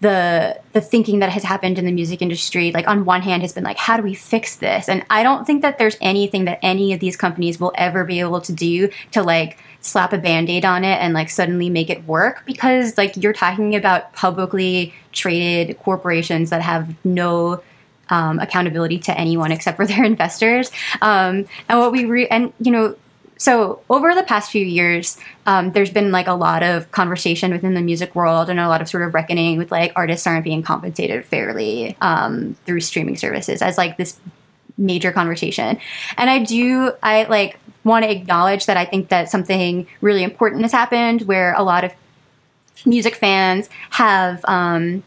the 0.00 0.58
the 0.72 0.80
thinking 0.80 1.18
that 1.18 1.30
has 1.30 1.42
happened 1.42 1.78
in 1.78 1.84
the 1.84 1.92
music 1.92 2.22
industry 2.22 2.72
like 2.72 2.88
on 2.88 3.04
one 3.04 3.22
hand 3.22 3.42
has 3.42 3.52
been 3.52 3.64
like 3.64 3.76
how 3.76 3.96
do 3.96 4.02
we 4.02 4.14
fix 4.14 4.56
this? 4.56 4.88
And 4.88 5.04
i 5.10 5.22
don't 5.22 5.46
think 5.46 5.62
that 5.62 5.78
there's 5.78 5.96
anything 6.00 6.44
that 6.46 6.58
any 6.62 6.92
of 6.92 7.00
these 7.00 7.16
companies 7.16 7.60
will 7.60 7.72
ever 7.74 8.04
be 8.04 8.20
able 8.20 8.40
to 8.40 8.52
do 8.52 8.90
to 9.12 9.22
like 9.22 9.58
slap 9.82 10.12
a 10.12 10.18
band-aid 10.18 10.64
on 10.64 10.84
it 10.84 10.98
and 11.00 11.14
like 11.14 11.30
suddenly 11.30 11.70
make 11.70 11.88
it 11.90 12.04
work 12.04 12.42
because 12.44 12.98
like 12.98 13.16
you're 13.16 13.32
talking 13.32 13.74
about 13.74 14.12
publicly 14.12 14.94
traded 15.12 15.78
corporations 15.78 16.50
that 16.50 16.62
have 16.62 16.94
no 17.04 17.62
um, 18.10 18.38
accountability 18.40 18.98
to 18.98 19.18
anyone 19.18 19.52
except 19.52 19.76
for 19.76 19.86
their 19.86 20.04
investors. 20.12 20.70
Um, 21.00 21.46
and 21.68 21.78
what 21.78 21.92
we 21.92 22.04
re- 22.04 22.28
and 22.28 22.52
you 22.60 22.72
know 22.72 22.96
so 23.40 23.80
over 23.88 24.14
the 24.14 24.22
past 24.22 24.50
few 24.50 24.66
years, 24.66 25.16
um, 25.46 25.72
there's 25.72 25.88
been 25.88 26.12
like 26.12 26.26
a 26.26 26.34
lot 26.34 26.62
of 26.62 26.90
conversation 26.92 27.52
within 27.52 27.72
the 27.72 27.80
music 27.80 28.14
world 28.14 28.50
and 28.50 28.60
a 28.60 28.68
lot 28.68 28.82
of 28.82 28.88
sort 28.88 29.02
of 29.02 29.14
reckoning 29.14 29.56
with 29.56 29.72
like 29.72 29.92
artists 29.96 30.26
aren't 30.26 30.44
being 30.44 30.62
compensated 30.62 31.24
fairly 31.24 31.96
um, 32.02 32.54
through 32.66 32.80
streaming 32.80 33.16
services 33.16 33.62
as 33.62 33.78
like 33.78 33.96
this 33.96 34.20
major 34.76 35.10
conversation. 35.10 35.78
And 36.18 36.28
I 36.28 36.40
do, 36.40 36.92
I 37.02 37.22
like 37.30 37.58
want 37.82 38.04
to 38.04 38.10
acknowledge 38.10 38.66
that 38.66 38.76
I 38.76 38.84
think 38.84 39.08
that 39.08 39.30
something 39.30 39.86
really 40.02 40.22
important 40.22 40.60
has 40.60 40.72
happened 40.72 41.22
where 41.22 41.54
a 41.54 41.62
lot 41.62 41.82
of 41.82 41.94
music 42.84 43.14
fans 43.14 43.70
have. 43.88 44.44
Um, 44.44 45.02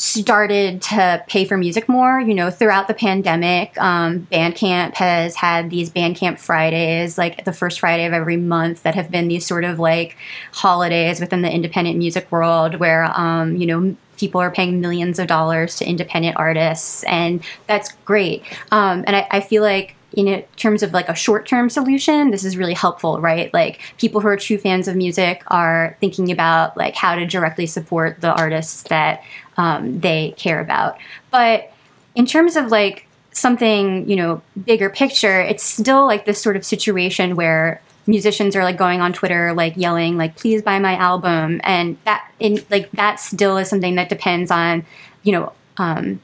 started 0.00 0.80
to 0.80 1.22
pay 1.28 1.44
for 1.44 1.58
music 1.58 1.86
more. 1.86 2.20
You 2.20 2.34
know, 2.34 2.50
throughout 2.50 2.88
the 2.88 2.94
pandemic, 2.94 3.78
um, 3.78 4.26
Bandcamp 4.32 4.94
has 4.94 5.36
had 5.36 5.68
these 5.68 5.90
Bandcamp 5.90 6.38
Fridays, 6.38 7.18
like 7.18 7.44
the 7.44 7.52
first 7.52 7.80
Friday 7.80 8.06
of 8.06 8.14
every 8.14 8.38
month, 8.38 8.82
that 8.84 8.94
have 8.94 9.10
been 9.10 9.28
these 9.28 9.44
sort 9.44 9.62
of 9.62 9.78
like 9.78 10.16
holidays 10.52 11.20
within 11.20 11.42
the 11.42 11.52
independent 11.52 11.98
music 11.98 12.32
world 12.32 12.76
where, 12.76 13.04
um, 13.14 13.56
you 13.56 13.66
know, 13.66 13.94
people 14.16 14.40
are 14.40 14.50
paying 14.50 14.80
millions 14.80 15.18
of 15.18 15.26
dollars 15.26 15.76
to 15.76 15.84
independent 15.84 16.34
artists, 16.38 17.04
and 17.04 17.44
that's 17.66 17.92
great. 18.06 18.42
Um, 18.70 19.04
and 19.06 19.14
I, 19.14 19.26
I 19.30 19.40
feel 19.40 19.62
like 19.62 19.96
in 20.12 20.44
terms 20.56 20.82
of 20.82 20.92
like 20.92 21.08
a 21.08 21.14
short 21.14 21.46
term 21.46 21.70
solution, 21.70 22.30
this 22.30 22.44
is 22.44 22.56
really 22.56 22.74
helpful, 22.74 23.20
right? 23.20 23.52
Like 23.54 23.80
people 23.98 24.20
who 24.20 24.28
are 24.28 24.36
true 24.36 24.58
fans 24.58 24.88
of 24.88 24.96
music 24.96 25.42
are 25.46 25.96
thinking 26.00 26.30
about 26.30 26.76
like 26.76 26.94
how 26.94 27.14
to 27.14 27.26
directly 27.26 27.66
support 27.66 28.20
the 28.20 28.32
artists 28.32 28.82
that 28.84 29.22
um, 29.56 30.00
they 30.00 30.34
care 30.36 30.60
about. 30.60 30.98
But 31.30 31.72
in 32.14 32.26
terms 32.26 32.56
of 32.56 32.66
like 32.66 33.06
something, 33.32 34.08
you 34.08 34.16
know, 34.16 34.42
bigger 34.64 34.90
picture, 34.90 35.40
it's 35.40 35.62
still 35.62 36.06
like 36.06 36.24
this 36.24 36.42
sort 36.42 36.56
of 36.56 36.64
situation 36.64 37.36
where 37.36 37.80
musicians 38.06 38.56
are 38.56 38.64
like 38.64 38.76
going 38.76 39.00
on 39.00 39.12
Twitter, 39.12 39.52
like 39.52 39.76
yelling, 39.76 40.16
like, 40.16 40.36
please 40.36 40.62
buy 40.62 40.78
my 40.78 40.96
album. 40.96 41.60
And 41.62 41.96
that, 42.04 42.28
in, 42.40 42.64
like, 42.70 42.90
that 42.92 43.20
still 43.20 43.56
is 43.58 43.68
something 43.68 43.94
that 43.94 44.08
depends 44.08 44.50
on, 44.50 44.84
you 45.22 45.32
know, 45.32 45.52
um, 45.76 46.20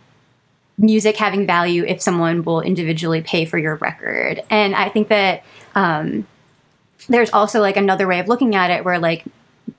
music 0.78 1.16
having 1.16 1.46
value 1.46 1.84
if 1.84 2.02
someone 2.02 2.42
will 2.44 2.60
individually 2.60 3.22
pay 3.22 3.44
for 3.44 3.58
your 3.58 3.76
record. 3.76 4.42
And 4.50 4.74
I 4.74 4.88
think 4.88 5.08
that 5.08 5.42
um, 5.74 6.26
there's 7.08 7.30
also 7.30 7.60
like 7.60 7.76
another 7.76 8.06
way 8.06 8.20
of 8.20 8.28
looking 8.28 8.54
at 8.54 8.70
it 8.70 8.84
where 8.84 8.98
like 8.98 9.24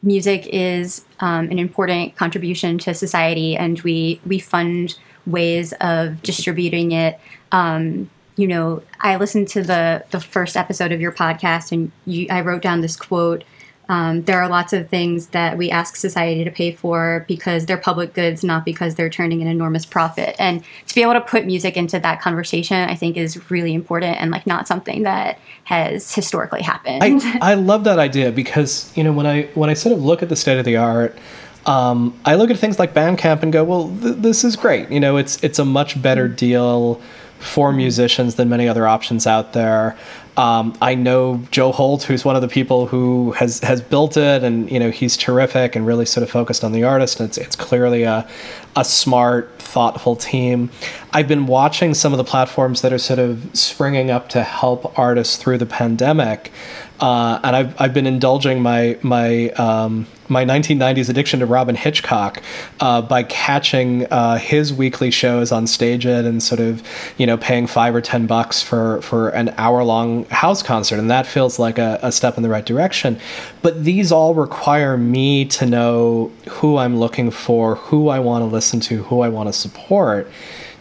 music 0.02 0.48
is 0.48 1.06
um, 1.20 1.50
an 1.50 1.60
important 1.60 2.16
contribution 2.16 2.78
to 2.78 2.94
society 2.94 3.56
and 3.56 3.80
we 3.82 4.20
we 4.26 4.40
fund 4.40 4.98
ways 5.26 5.74
of 5.82 6.22
distributing 6.22 6.92
it 6.92 7.20
um, 7.52 8.10
you 8.38 8.48
know, 8.48 8.84
I 9.02 9.18
listened 9.18 9.48
to 9.50 9.64
the 9.64 10.06
the 10.12 10.20
first 10.20 10.56
episode 10.56 10.92
of 10.92 11.02
your 11.02 11.12
podcast, 11.12 11.72
and 11.72 11.92
you, 12.06 12.28
I 12.30 12.42
wrote 12.42 12.62
down 12.62 12.82
this 12.82 12.96
quote. 12.96 13.44
Um, 13.90 14.24
there 14.24 14.42
are 14.42 14.50
lots 14.50 14.74
of 14.74 14.90
things 14.90 15.28
that 15.28 15.58
we 15.58 15.72
ask 15.72 15.96
society 15.96 16.44
to 16.44 16.52
pay 16.52 16.72
for 16.72 17.26
because 17.28 17.66
they're 17.66 17.78
public 17.78 18.14
goods, 18.14 18.44
not 18.44 18.66
because 18.66 18.96
they're 18.96 19.10
turning 19.10 19.42
an 19.42 19.48
enormous 19.48 19.86
profit. 19.86 20.36
And 20.40 20.64
to 20.88 20.96
be 20.96 21.02
able 21.02 21.14
to 21.14 21.22
put 21.22 21.46
music 21.46 21.78
into 21.78 22.00
that 22.00 22.22
conversation, 22.22 22.78
I 22.90 22.96
think 22.96 23.16
is 23.16 23.50
really 23.50 23.74
important 23.74 24.20
and 24.20 24.30
like 24.32 24.46
not 24.46 24.68
something 24.68 25.04
that 25.04 25.40
has 25.64 26.14
historically 26.14 26.62
happened. 26.62 27.04
I, 27.04 27.40
I 27.52 27.54
love 27.54 27.86
that 27.86 28.00
idea 28.00 28.32
because 28.32 28.92
you 28.98 29.04
know 29.04 29.14
when 29.14 29.26
I 29.26 29.44
when 29.54 29.70
I 29.70 29.74
sort 29.74 29.94
of 29.94 30.04
look 30.04 30.22
at 30.22 30.30
the 30.30 30.36
state 30.36 30.60
of 30.60 30.66
the 30.66 30.78
art. 30.78 31.18
Um, 31.66 32.18
I 32.24 32.36
look 32.36 32.50
at 32.50 32.58
things 32.58 32.80
like 32.80 32.94
Bandcamp 32.94 33.44
and 33.44 33.52
go, 33.52 33.62
well, 33.62 33.90
th- 34.02 34.16
this 34.20 34.46
is 34.46 34.56
great. 34.56 34.90
You 34.90 35.02
know, 35.02 35.18
it's 35.18 35.44
it's 35.44 35.60
a 35.60 35.66
much 35.66 36.02
better 36.02 36.30
deal 36.30 37.02
for 37.40 37.72
musicians 37.72 38.36
than 38.36 38.50
many 38.50 38.68
other 38.68 38.88
options 38.88 39.28
out 39.28 39.54
there. 39.54 39.98
Um, 40.38 40.78
I 40.82 40.94
know 40.94 41.42
Joe 41.50 41.72
Holt, 41.72 42.04
who's 42.04 42.24
one 42.24 42.36
of 42.36 42.44
the 42.44 42.48
people 42.48 42.86
who 42.86 43.32
has 43.32 43.60
has 43.62 43.82
built 43.82 44.18
it, 44.18 44.44
and 44.44 44.72
you 44.72 44.80
know 44.80 44.92
he's 44.92 45.18
terrific 45.18 45.76
and 45.76 45.86
really 45.86 46.06
sort 46.06 46.24
of 46.24 46.30
focused 46.30 46.64
on 46.64 46.74
the 46.74 46.84
artist. 46.84 47.20
It's 47.20 47.40
it's 47.40 47.56
clearly 47.56 48.04
a 48.04 48.28
a 48.76 48.86
smart, 48.86 49.52
thoughtful 49.58 50.16
team. 50.16 50.70
I've 51.12 51.28
been 51.28 51.48
watching 51.48 51.96
some 51.96 52.14
of 52.14 52.18
the 52.18 52.24
platforms 52.24 52.84
that 52.84 52.94
are 52.94 53.00
sort 53.00 53.18
of 53.18 53.50
springing 53.54 54.12
up 54.12 54.30
to 54.30 54.44
help 54.44 54.98
artists 55.00 55.38
through 55.38 55.58
the 55.58 55.66
pandemic. 55.66 56.52
Uh, 57.00 57.40
and 57.44 57.56
I've, 57.56 57.82
I've 57.82 57.94
been 57.94 58.08
indulging 58.08 58.62
my 58.62 58.98
my 59.02 59.50
um, 59.52 60.08
my 60.30 60.44
1990s 60.44 61.10
addiction 61.10 61.40
to 61.40 61.46
Robyn 61.46 61.76
Hitchcock 61.76 62.42
uh, 62.80 63.02
by 63.02 63.24
catching 63.24 64.06
uh, 64.08 64.38
his 64.38 64.74
weekly 64.74 65.12
shows 65.12 65.52
on 65.52 65.66
StageIt 65.66 66.26
and 66.26 66.42
sort 66.42 66.60
of 66.60 66.84
you 67.18 67.28
know 67.28 67.38
paying 67.38 67.68
five 67.68 67.94
or 67.94 68.02
ten 68.02 68.26
bucks 68.26 68.62
for 68.62 69.02
for 69.02 69.30
an 69.30 69.54
hour 69.58 69.84
long 69.84 70.26
house 70.26 70.64
concert, 70.64 70.98
and 70.98 71.10
that 71.12 71.28
feels 71.28 71.60
like 71.60 71.78
a, 71.78 72.00
a 72.02 72.12
step 72.12 72.36
in 72.36 72.44
the 72.44 72.50
right 72.50 72.66
direction. 72.66 73.20
But 73.62 73.84
these 73.84 74.12
all 74.12 74.34
require 74.34 74.98
me 74.98 75.46
to 75.46 75.66
know 75.66 76.32
who 76.50 76.78
I'm 76.78 76.98
looking 76.98 77.30
for, 77.30 77.76
who 77.76 78.10
I 78.10 78.20
want 78.20 78.42
to 78.42 78.48
listen 78.48 78.80
to, 78.82 79.04
who 79.04 79.22
I 79.22 79.30
want 79.30 79.50
to 79.50 79.54
support. 79.54 80.30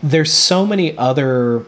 There's 0.03 0.33
so 0.33 0.65
many 0.65 0.97
other 0.97 1.65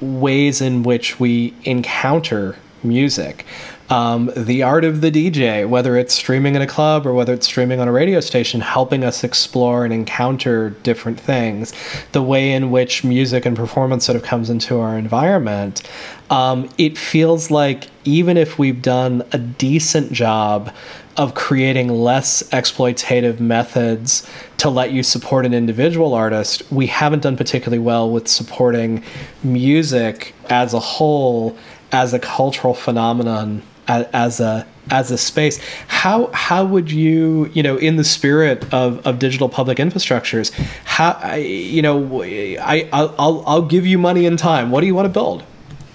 ways 0.00 0.60
in 0.60 0.82
which 0.82 1.20
we 1.20 1.54
encounter 1.64 2.56
music 2.84 3.44
um, 3.92 4.30
the 4.34 4.62
art 4.62 4.84
of 4.84 5.02
the 5.02 5.10
DJ, 5.10 5.68
whether 5.68 5.98
it's 5.98 6.14
streaming 6.14 6.54
in 6.54 6.62
a 6.62 6.66
club 6.66 7.06
or 7.06 7.12
whether 7.12 7.34
it's 7.34 7.46
streaming 7.46 7.78
on 7.78 7.88
a 7.88 7.92
radio 7.92 8.20
station, 8.20 8.62
helping 8.62 9.04
us 9.04 9.22
explore 9.22 9.84
and 9.84 9.92
encounter 9.92 10.70
different 10.70 11.20
things, 11.20 11.74
the 12.12 12.22
way 12.22 12.52
in 12.52 12.70
which 12.70 13.04
music 13.04 13.44
and 13.44 13.54
performance 13.54 14.06
sort 14.06 14.16
of 14.16 14.22
comes 14.22 14.48
into 14.48 14.80
our 14.80 14.96
environment. 14.96 15.82
Um, 16.30 16.70
it 16.78 16.96
feels 16.96 17.50
like 17.50 17.88
even 18.04 18.38
if 18.38 18.58
we've 18.58 18.80
done 18.80 19.24
a 19.30 19.36
decent 19.36 20.10
job 20.10 20.74
of 21.18 21.34
creating 21.34 21.88
less 21.88 22.42
exploitative 22.44 23.40
methods 23.40 24.26
to 24.56 24.70
let 24.70 24.92
you 24.92 25.02
support 25.02 25.44
an 25.44 25.52
individual 25.52 26.14
artist, 26.14 26.62
we 26.72 26.86
haven't 26.86 27.24
done 27.24 27.36
particularly 27.36 27.78
well 27.78 28.10
with 28.10 28.26
supporting 28.26 29.04
music 29.42 30.34
as 30.48 30.72
a 30.72 30.80
whole 30.80 31.58
as 31.94 32.14
a 32.14 32.18
cultural 32.18 32.72
phenomenon 32.72 33.62
as 33.88 34.40
a 34.40 34.66
as 34.90 35.10
a 35.10 35.18
space 35.18 35.58
how 35.86 36.26
how 36.32 36.64
would 36.64 36.90
you 36.90 37.50
you 37.54 37.62
know 37.62 37.76
in 37.76 37.96
the 37.96 38.04
spirit 38.04 38.62
of, 38.72 39.04
of 39.06 39.18
digital 39.18 39.48
public 39.48 39.78
infrastructures 39.78 40.50
how 40.84 41.34
you 41.34 41.82
know 41.82 42.22
I 42.22 42.88
I'll, 42.92 43.44
I'll 43.46 43.62
give 43.62 43.86
you 43.86 43.98
money 43.98 44.26
and 44.26 44.38
time 44.38 44.70
what 44.70 44.80
do 44.80 44.86
you 44.86 44.94
want 44.94 45.06
to 45.06 45.12
build 45.12 45.44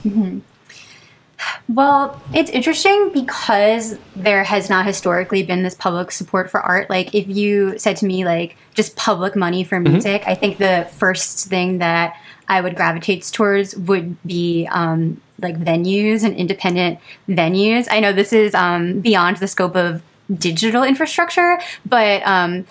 mm-hmm. 0.05 0.39
well 1.67 2.21
it's 2.33 2.49
interesting 2.49 3.11
because 3.13 3.97
there 4.15 4.43
has 4.43 4.69
not 4.69 4.85
historically 4.85 5.43
been 5.43 5.63
this 5.63 5.75
public 5.75 6.11
support 6.11 6.49
for 6.49 6.61
art 6.61 6.89
like 6.89 7.13
if 7.13 7.27
you 7.27 7.77
said 7.77 7.97
to 7.97 8.05
me 8.05 8.25
like 8.25 8.55
just 8.73 8.95
public 8.95 9.35
money 9.35 9.63
for 9.63 9.77
mm-hmm. 9.77 9.93
music 9.93 10.21
mm-hmm. 10.21 10.31
I 10.31 10.35
think 10.35 10.57
the 10.57 10.87
first 10.93 11.47
thing 11.47 11.79
that 11.79 12.15
I 12.47 12.61
would 12.61 12.75
gravitate 12.75 13.23
towards 13.31 13.75
would 13.75 14.21
be 14.23 14.67
um, 14.71 15.21
like 15.41 15.59
venues 15.59 16.23
and 16.23 16.35
independent 16.35 16.99
venues. 17.27 17.87
I 17.89 17.99
know 17.99 18.13
this 18.13 18.33
is 18.33 18.55
um, 18.55 18.99
beyond 19.01 19.37
the 19.37 19.47
scope 19.47 19.75
of 19.75 20.01
digital 20.33 20.83
infrastructure, 20.83 21.59
but 21.85 22.21
um, 22.25 22.65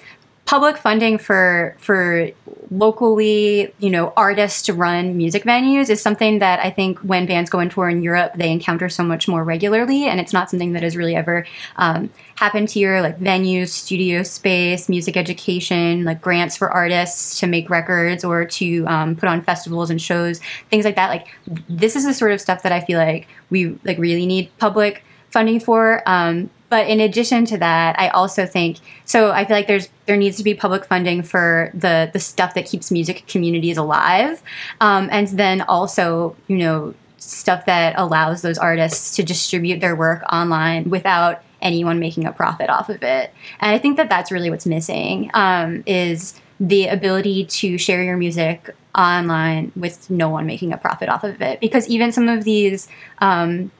public 0.47 0.77
funding 0.79 1.19
for 1.19 1.77
for 1.79 2.31
locally, 2.71 3.73
you 3.79 3.91
know, 3.91 4.13
artists 4.17 4.63
to 4.63 4.73
run 4.73 5.17
music 5.17 5.45
venues 5.45 5.91
is 5.91 6.01
something 6.01 6.39
that 6.39 6.59
I 6.61 6.71
think 6.71 6.99
when 7.01 7.27
bands 7.27 7.51
go 7.51 7.61
on 7.61 7.69
tour 7.69 7.89
in 7.89 8.03
Europe, 8.03 8.33
they 8.35 8.51
encounter 8.51 8.89
so 8.89 9.03
much 9.03 9.29
more 9.29 9.45
regularly, 9.45 10.07
and 10.07 10.21
it's 10.21 10.33
not 10.33 10.49
something 10.49 10.73
that 10.73 10.83
has 10.83 10.97
really 10.97 11.15
ever 11.15 11.47
um, 11.77 12.11
happened 12.37 12.71
here. 12.71 13.01
Like 13.01 13.19
venues, 13.19 13.69
studio 13.69 14.23
space, 14.23 14.89
music 14.89 15.17
education, 15.17 16.05
like 16.05 16.21
grants 16.21 16.57
for 16.57 16.71
artists 16.71 17.41
to 17.41 17.47
make 17.47 17.69
records 17.69 18.25
or 18.25 18.45
to 18.45 18.87
um, 18.87 19.17
put 19.17 19.29
on 19.29 19.43
festivals 19.43 19.91
and 19.91 20.01
shows, 20.01 20.41
things 20.71 20.85
like 20.85 20.95
that. 20.95 21.11
Like 21.11 21.27
this 21.69 21.97
is 21.97 22.05
the 22.05 22.15
sort 22.15 22.33
of 22.33 22.41
stuff 22.41 22.63
that 22.63 22.73
I 22.73 22.81
feel 22.81 22.99
like 22.99 23.27
we 23.51 23.79
like 23.85 23.99
really 23.99 24.27
need 24.27 24.51
public 24.59 25.03
funding 25.31 25.61
for. 25.61 26.03
Um, 26.07 26.51
but 26.77 26.89
in 26.89 27.01
addition 27.01 27.47
to 27.47 27.57
that, 27.57 27.99
I 27.99 28.09
also 28.09 28.45
think 28.45 28.77
so. 29.07 29.31
I 29.31 29.47
feel 29.47 29.57
like 29.57 29.67
there's 29.67 29.89
there 30.05 30.19
needs 30.19 30.37
to 30.37 30.45
be 30.45 30.53
public 30.53 30.85
funding 30.85 31.23
for 31.23 31.71
the 31.73 32.11
the 32.12 32.21
stuff 32.21 32.53
that 32.53 32.67
keeps 32.67 32.91
music 32.91 33.27
communities 33.27 33.79
alive, 33.79 34.43
um, 34.83 35.09
and 35.11 35.27
then 35.29 35.62
also 35.62 36.37
you 36.49 36.59
know 36.59 36.93
stuff 37.17 37.65
that 37.65 37.95
allows 37.97 38.43
those 38.43 38.59
artists 38.59 39.17
to 39.17 39.23
distribute 39.23 39.81
their 39.81 39.97
work 39.97 40.23
online 40.31 40.91
without 40.91 41.43
anyone 41.62 41.99
making 41.99 42.27
a 42.27 42.33
profit 42.33 42.69
off 42.69 42.91
of 42.91 43.03
it. 43.03 43.33
And 43.59 43.75
I 43.75 43.79
think 43.79 43.97
that 43.97 44.11
that's 44.11 44.31
really 44.31 44.51
what's 44.51 44.67
missing 44.67 45.31
um, 45.33 45.83
is 45.87 46.39
the 46.61 46.89
ability 46.89 47.47
to 47.47 47.79
share 47.79 48.03
your 48.03 48.19
music 48.19 48.69
online 48.95 49.73
with 49.75 50.11
no 50.11 50.29
one 50.29 50.45
making 50.45 50.75
a 50.75 50.77
profit 50.77 51.09
off 51.09 51.25
of 51.25 51.41
it. 51.41 51.59
Because 51.59 51.89
even 51.89 52.12
some 52.12 52.29
of 52.29 52.45
these, 52.45 52.87
um, 53.21 53.71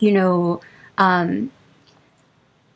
you 0.00 0.12
know. 0.12 0.62
Um, 0.96 1.50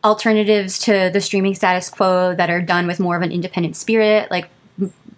alternatives 0.04 0.78
to 0.80 1.10
the 1.12 1.20
streaming 1.20 1.54
status 1.54 1.88
quo 1.88 2.34
that 2.34 2.50
are 2.50 2.60
done 2.60 2.86
with 2.86 3.00
more 3.00 3.16
of 3.16 3.22
an 3.22 3.32
independent 3.32 3.76
spirit, 3.76 4.30
like 4.30 4.48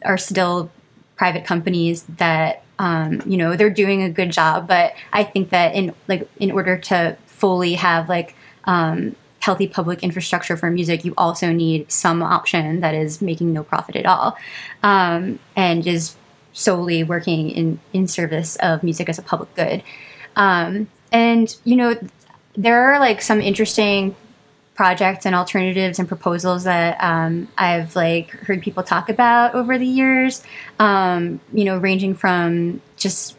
are 0.05 0.19
still 0.19 0.71
private 1.17 1.45
companies 1.45 2.05
that 2.05 2.62
um, 2.79 3.21
you 3.27 3.37
know 3.37 3.57
they're 3.57 3.71
doing 3.71 4.03
a 4.03 4.11
good 4.11 4.31
job. 4.31 4.69
But 4.69 4.95
I 5.12 5.25
think 5.25 5.51
that 5.51 5.75
in 5.75 5.95
like 6.07 6.29
in 6.38 6.51
order 6.51 6.79
to 6.79 7.17
fully 7.27 7.75
have 7.75 8.09
like 8.09 8.35
um, 8.64 9.17
healthy 9.41 9.67
public 9.67 10.03
infrastructure 10.03 10.57
for 10.57 10.71
music, 10.71 11.05
you 11.05 11.14
also 11.19 11.53
need 11.53 11.91
some 11.91 12.23
option 12.23 12.81
that 12.81 12.95
is 12.95 13.21
making 13.21 13.53
no 13.53 13.62
profit 13.62 13.97
at 13.97 14.07
all 14.07 14.37
um, 14.83 15.38
and 15.57 15.87
is 15.87 16.17
solely 16.53 17.05
working 17.05 17.51
in 17.51 17.81
in 17.93 18.07
service 18.07 18.57
of 18.57 18.83
music 18.83 19.09
as 19.09 19.19
a 19.19 19.23
public 19.23 19.55
good. 19.55 19.83
Um, 20.37 20.88
and 21.12 21.55
you 21.64 21.77
know 21.77 21.99
there 22.57 22.93
are 22.93 22.99
like 22.99 23.23
some 23.23 23.41
interesting 23.41 24.14
projects 24.79 25.27
and 25.27 25.35
alternatives 25.35 25.99
and 25.99 26.07
proposals 26.07 26.62
that 26.62 26.97
um, 27.03 27.49
I've 27.59 27.97
like 27.97 28.31
heard 28.31 28.62
people 28.62 28.85
talk 28.85 29.09
about 29.09 29.57
over 29.57 29.77
the 29.77 29.85
years. 29.85 30.45
Um, 30.79 31.41
you 31.53 31.64
know, 31.64 31.79
ranging 31.79 32.14
from 32.14 32.81
just 32.97 33.37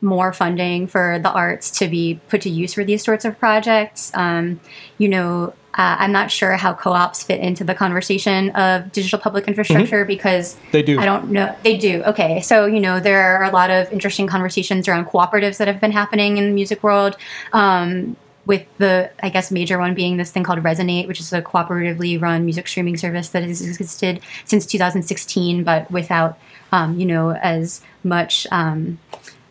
more 0.00 0.32
funding 0.32 0.86
for 0.86 1.18
the 1.20 1.32
arts 1.32 1.72
to 1.80 1.88
be 1.88 2.20
put 2.28 2.42
to 2.42 2.48
use 2.48 2.74
for 2.74 2.84
these 2.84 3.02
sorts 3.02 3.24
of 3.24 3.36
projects. 3.40 4.12
Um, 4.14 4.60
you 4.98 5.08
know, 5.08 5.52
uh, 5.74 5.96
I'm 5.98 6.12
not 6.12 6.30
sure 6.30 6.52
how 6.52 6.74
co-ops 6.74 7.24
fit 7.24 7.40
into 7.40 7.64
the 7.64 7.74
conversation 7.74 8.50
of 8.50 8.92
digital 8.92 9.18
public 9.18 9.48
infrastructure 9.48 10.02
mm-hmm. 10.02 10.06
because 10.06 10.56
they 10.70 10.84
do. 10.84 11.00
I 11.00 11.04
don't 11.04 11.32
know. 11.32 11.56
They 11.64 11.76
do. 11.76 12.04
Okay, 12.04 12.40
so 12.40 12.66
you 12.66 12.78
know 12.78 13.00
there 13.00 13.20
are 13.20 13.42
a 13.42 13.50
lot 13.50 13.70
of 13.72 13.92
interesting 13.92 14.28
conversations 14.28 14.86
around 14.86 15.06
cooperatives 15.06 15.56
that 15.56 15.66
have 15.66 15.80
been 15.80 15.90
happening 15.90 16.36
in 16.36 16.44
the 16.44 16.54
music 16.54 16.84
world. 16.84 17.16
Um, 17.52 18.16
with 18.48 18.66
the 18.78 19.10
I 19.22 19.28
guess 19.28 19.52
major 19.52 19.78
one 19.78 19.94
being 19.94 20.16
this 20.16 20.32
thing 20.32 20.42
called 20.42 20.60
Resonate, 20.60 21.06
which 21.06 21.20
is 21.20 21.32
a 21.32 21.40
cooperatively 21.40 22.20
run 22.20 22.44
music 22.44 22.66
streaming 22.66 22.96
service 22.96 23.28
that 23.28 23.44
has 23.44 23.60
existed 23.60 24.20
since 24.46 24.66
2016, 24.66 25.62
but 25.62 25.88
without 25.90 26.36
um, 26.72 26.98
you 26.98 27.06
know 27.06 27.32
as 27.32 27.82
much 28.02 28.46
um, 28.50 28.98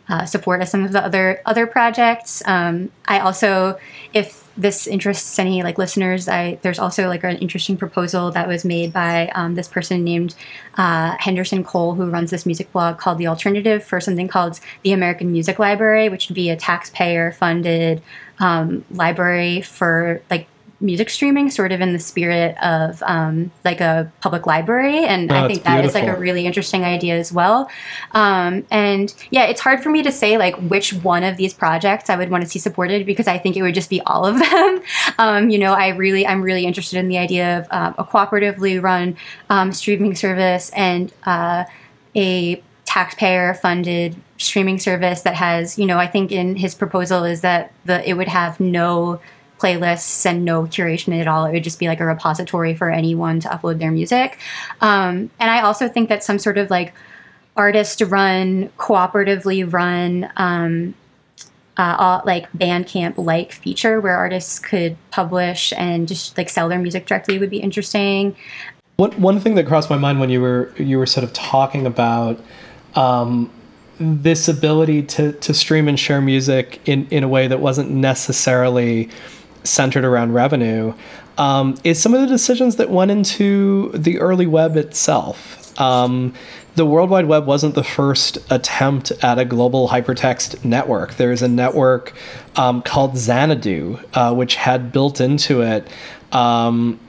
uh, 0.09 0.25
support 0.25 0.61
as 0.61 0.71
some 0.71 0.83
of 0.83 0.91
the 0.91 1.01
other 1.01 1.41
other 1.45 1.67
projects. 1.67 2.41
Um, 2.45 2.91
I 3.05 3.19
also, 3.19 3.79
if 4.13 4.46
this 4.57 4.87
interests 4.87 5.37
any 5.37 5.61
like 5.61 5.77
listeners, 5.77 6.27
I 6.27 6.57
there's 6.63 6.79
also 6.79 7.07
like 7.07 7.23
an 7.23 7.37
interesting 7.37 7.77
proposal 7.77 8.31
that 8.31 8.47
was 8.47 8.65
made 8.65 8.91
by 8.91 9.27
um, 9.35 9.55
this 9.55 9.67
person 9.67 10.03
named 10.03 10.35
uh, 10.77 11.15
Henderson 11.19 11.63
Cole, 11.63 11.93
who 11.93 12.09
runs 12.09 12.31
this 12.31 12.45
music 12.45 12.71
blog 12.71 12.97
called 12.97 13.19
The 13.19 13.27
Alternative, 13.27 13.83
for 13.83 14.01
something 14.01 14.27
called 14.27 14.59
the 14.83 14.91
American 14.91 15.31
Music 15.31 15.59
Library, 15.59 16.09
which 16.09 16.27
would 16.27 16.35
be 16.35 16.49
a 16.49 16.55
taxpayer 16.55 17.31
funded 17.31 18.01
um, 18.39 18.83
library 18.91 19.61
for 19.61 20.21
like 20.29 20.47
music 20.79 21.09
streaming 21.09 21.49
sort 21.49 21.71
of 21.71 21.81
in 21.81 21.93
the 21.93 21.99
spirit 21.99 22.55
of 22.61 23.01
um, 23.03 23.51
like 23.65 23.81
a 23.81 24.11
public 24.21 24.45
library 24.45 25.03
and 25.05 25.31
Oh, 25.31 25.35
i 25.35 25.47
think 25.47 25.63
that 25.63 25.83
is 25.83 25.93
like 25.93 26.07
a 26.07 26.15
really 26.15 26.45
interesting 26.45 26.83
idea 26.83 27.17
as 27.17 27.31
well. 27.31 27.69
Um, 28.11 28.65
and 28.69 29.13
yeah 29.31 29.45
it's 29.45 29.61
hard 29.61 29.81
for 29.81 29.89
me 29.89 30.03
to 30.03 30.11
say 30.11 30.37
like 30.37 30.55
which 30.57 30.93
one 30.93 31.23
of 31.23 31.37
these 31.37 31.53
projects 31.53 32.09
i 32.09 32.15
would 32.15 32.29
want 32.29 32.43
to 32.43 32.49
see 32.49 32.59
supported 32.59 33.05
because 33.05 33.27
i 33.27 33.37
think 33.37 33.57
it 33.57 33.61
would 33.61 33.73
just 33.73 33.89
be 33.89 34.01
all 34.01 34.25
of 34.25 34.39
them. 34.51 34.81
Um, 35.17 35.49
you 35.49 35.57
know 35.57 35.73
i 35.73 35.89
really 35.89 36.25
i'm 36.27 36.41
really 36.41 36.65
interested 36.65 36.99
in 36.99 37.07
the 37.07 37.17
idea 37.17 37.59
of 37.59 37.67
um, 37.71 37.95
a 37.97 38.03
cooperatively 38.03 38.81
run 38.81 39.17
um, 39.49 39.71
streaming 39.71 40.15
service 40.15 40.69
and 40.75 41.11
uh, 41.23 41.65
a 42.15 42.61
taxpayer 42.85 43.53
funded 43.55 44.15
streaming 44.37 44.79
service 44.79 45.21
that 45.21 45.35
has 45.35 45.77
you 45.79 45.85
know 45.85 45.97
i 45.97 46.07
think 46.07 46.31
in 46.31 46.55
his 46.55 46.75
proposal 46.75 47.23
is 47.23 47.41
that 47.41 47.73
the 47.85 48.07
it 48.07 48.13
would 48.13 48.27
have 48.27 48.59
no 48.59 49.19
playlists 49.59 50.25
and 50.25 50.45
no 50.45 50.63
curation 50.63 51.19
at 51.19 51.27
all. 51.27 51.45
It 51.45 51.51
would 51.51 51.63
just 51.63 51.79
be 51.79 51.87
like 51.87 51.99
a 51.99 52.05
repository 52.05 52.75
for 52.75 52.89
anyone 52.89 53.39
to 53.41 53.49
upload 53.49 53.79
their 53.79 53.91
music. 53.91 54.37
Um, 54.81 55.29
and 55.39 55.49
i 55.49 55.61
also 55.61 55.87
think 55.87 56.09
that 56.09 56.23
some 56.23 56.39
sort 56.39 56.57
of 56.57 56.69
like 56.69 56.93
artist 57.55 58.01
run 58.01 58.69
cooperatively 58.77 59.71
run 59.71 60.31
um, 60.37 60.93
uh, 61.77 61.95
all, 61.97 62.21
like 62.25 62.51
bandcamp 62.53 63.17
like 63.17 63.51
feature 63.51 63.99
where 63.99 64.15
artists 64.15 64.59
could 64.59 64.97
publish 65.11 65.73
and 65.77 66.07
just 66.07 66.37
like 66.37 66.49
sell 66.49 66.69
their 66.69 66.79
music 66.79 67.05
directly 67.05 67.37
would 67.37 67.49
be 67.49 67.59
interesting. 67.59 68.35
One 68.97 69.11
one 69.21 69.39
thing 69.39 69.55
that 69.55 69.67
crossed 69.67 69.89
my 69.89 69.97
mind 69.97 70.19
when 70.19 70.29
you 70.29 70.41
were 70.41 70.73
you 70.77 70.97
were 70.97 71.05
sort 71.05 71.23
of 71.23 71.33
talking 71.33 71.85
about 71.85 72.39
um, 72.95 73.51
this 73.99 74.47
ability 74.47 75.03
to 75.03 75.33
to 75.33 75.53
stream 75.53 75.87
and 75.87 75.99
share 75.99 76.19
music 76.19 76.79
in 76.85 77.07
in 77.11 77.23
a 77.23 77.27
way 77.27 77.47
that 77.47 77.59
wasn't 77.59 77.91
necessarily 77.91 79.09
centered 79.67 80.05
around 80.05 80.33
revenue 80.33 80.93
um, 81.37 81.77
is 81.83 82.01
some 82.01 82.13
of 82.13 82.21
the 82.21 82.27
decisions 82.27 82.77
that 82.77 82.89
went 82.89 83.11
into 83.11 83.91
the 83.93 84.19
early 84.19 84.47
web 84.47 84.75
itself. 84.75 85.79
Um, 85.79 86.33
the 86.75 86.85
World 86.85 87.09
Wide 87.09 87.25
Web 87.25 87.45
wasn't 87.45 87.75
the 87.75 87.83
first 87.83 88.37
attempt 88.51 89.11
at 89.23 89.39
a 89.39 89.45
global 89.45 89.89
hypertext 89.89 90.63
network. 90.63 91.15
There 91.15 91.31
is 91.31 91.41
a 91.41 91.47
network 91.47 92.13
um, 92.55 92.81
called 92.81 93.17
Xanadu, 93.17 93.99
uh, 94.13 94.33
which 94.33 94.55
had 94.55 94.91
built 94.91 95.19
into 95.19 95.61
it 95.61 95.87
um, 96.31 96.99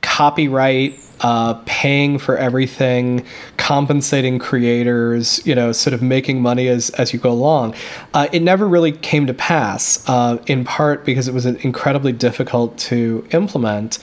copyright, 0.00 1.00
uh, 1.20 1.54
paying 1.66 2.18
for 2.18 2.36
everything, 2.36 3.24
compensating 3.56 4.38
creators, 4.38 5.44
you 5.46 5.54
know, 5.54 5.72
sort 5.72 5.94
of 5.94 6.02
making 6.02 6.40
money 6.40 6.68
as, 6.68 6.90
as 6.90 7.12
you 7.12 7.18
go 7.18 7.30
along. 7.30 7.74
Uh, 8.14 8.28
it 8.32 8.40
never 8.40 8.68
really 8.68 8.92
came 8.92 9.26
to 9.26 9.34
pass, 9.34 10.08
uh, 10.08 10.42
in 10.46 10.64
part 10.64 11.04
because 11.04 11.28
it 11.28 11.34
was 11.34 11.46
incredibly 11.46 12.12
difficult 12.12 12.76
to 12.78 13.26
implement. 13.32 13.98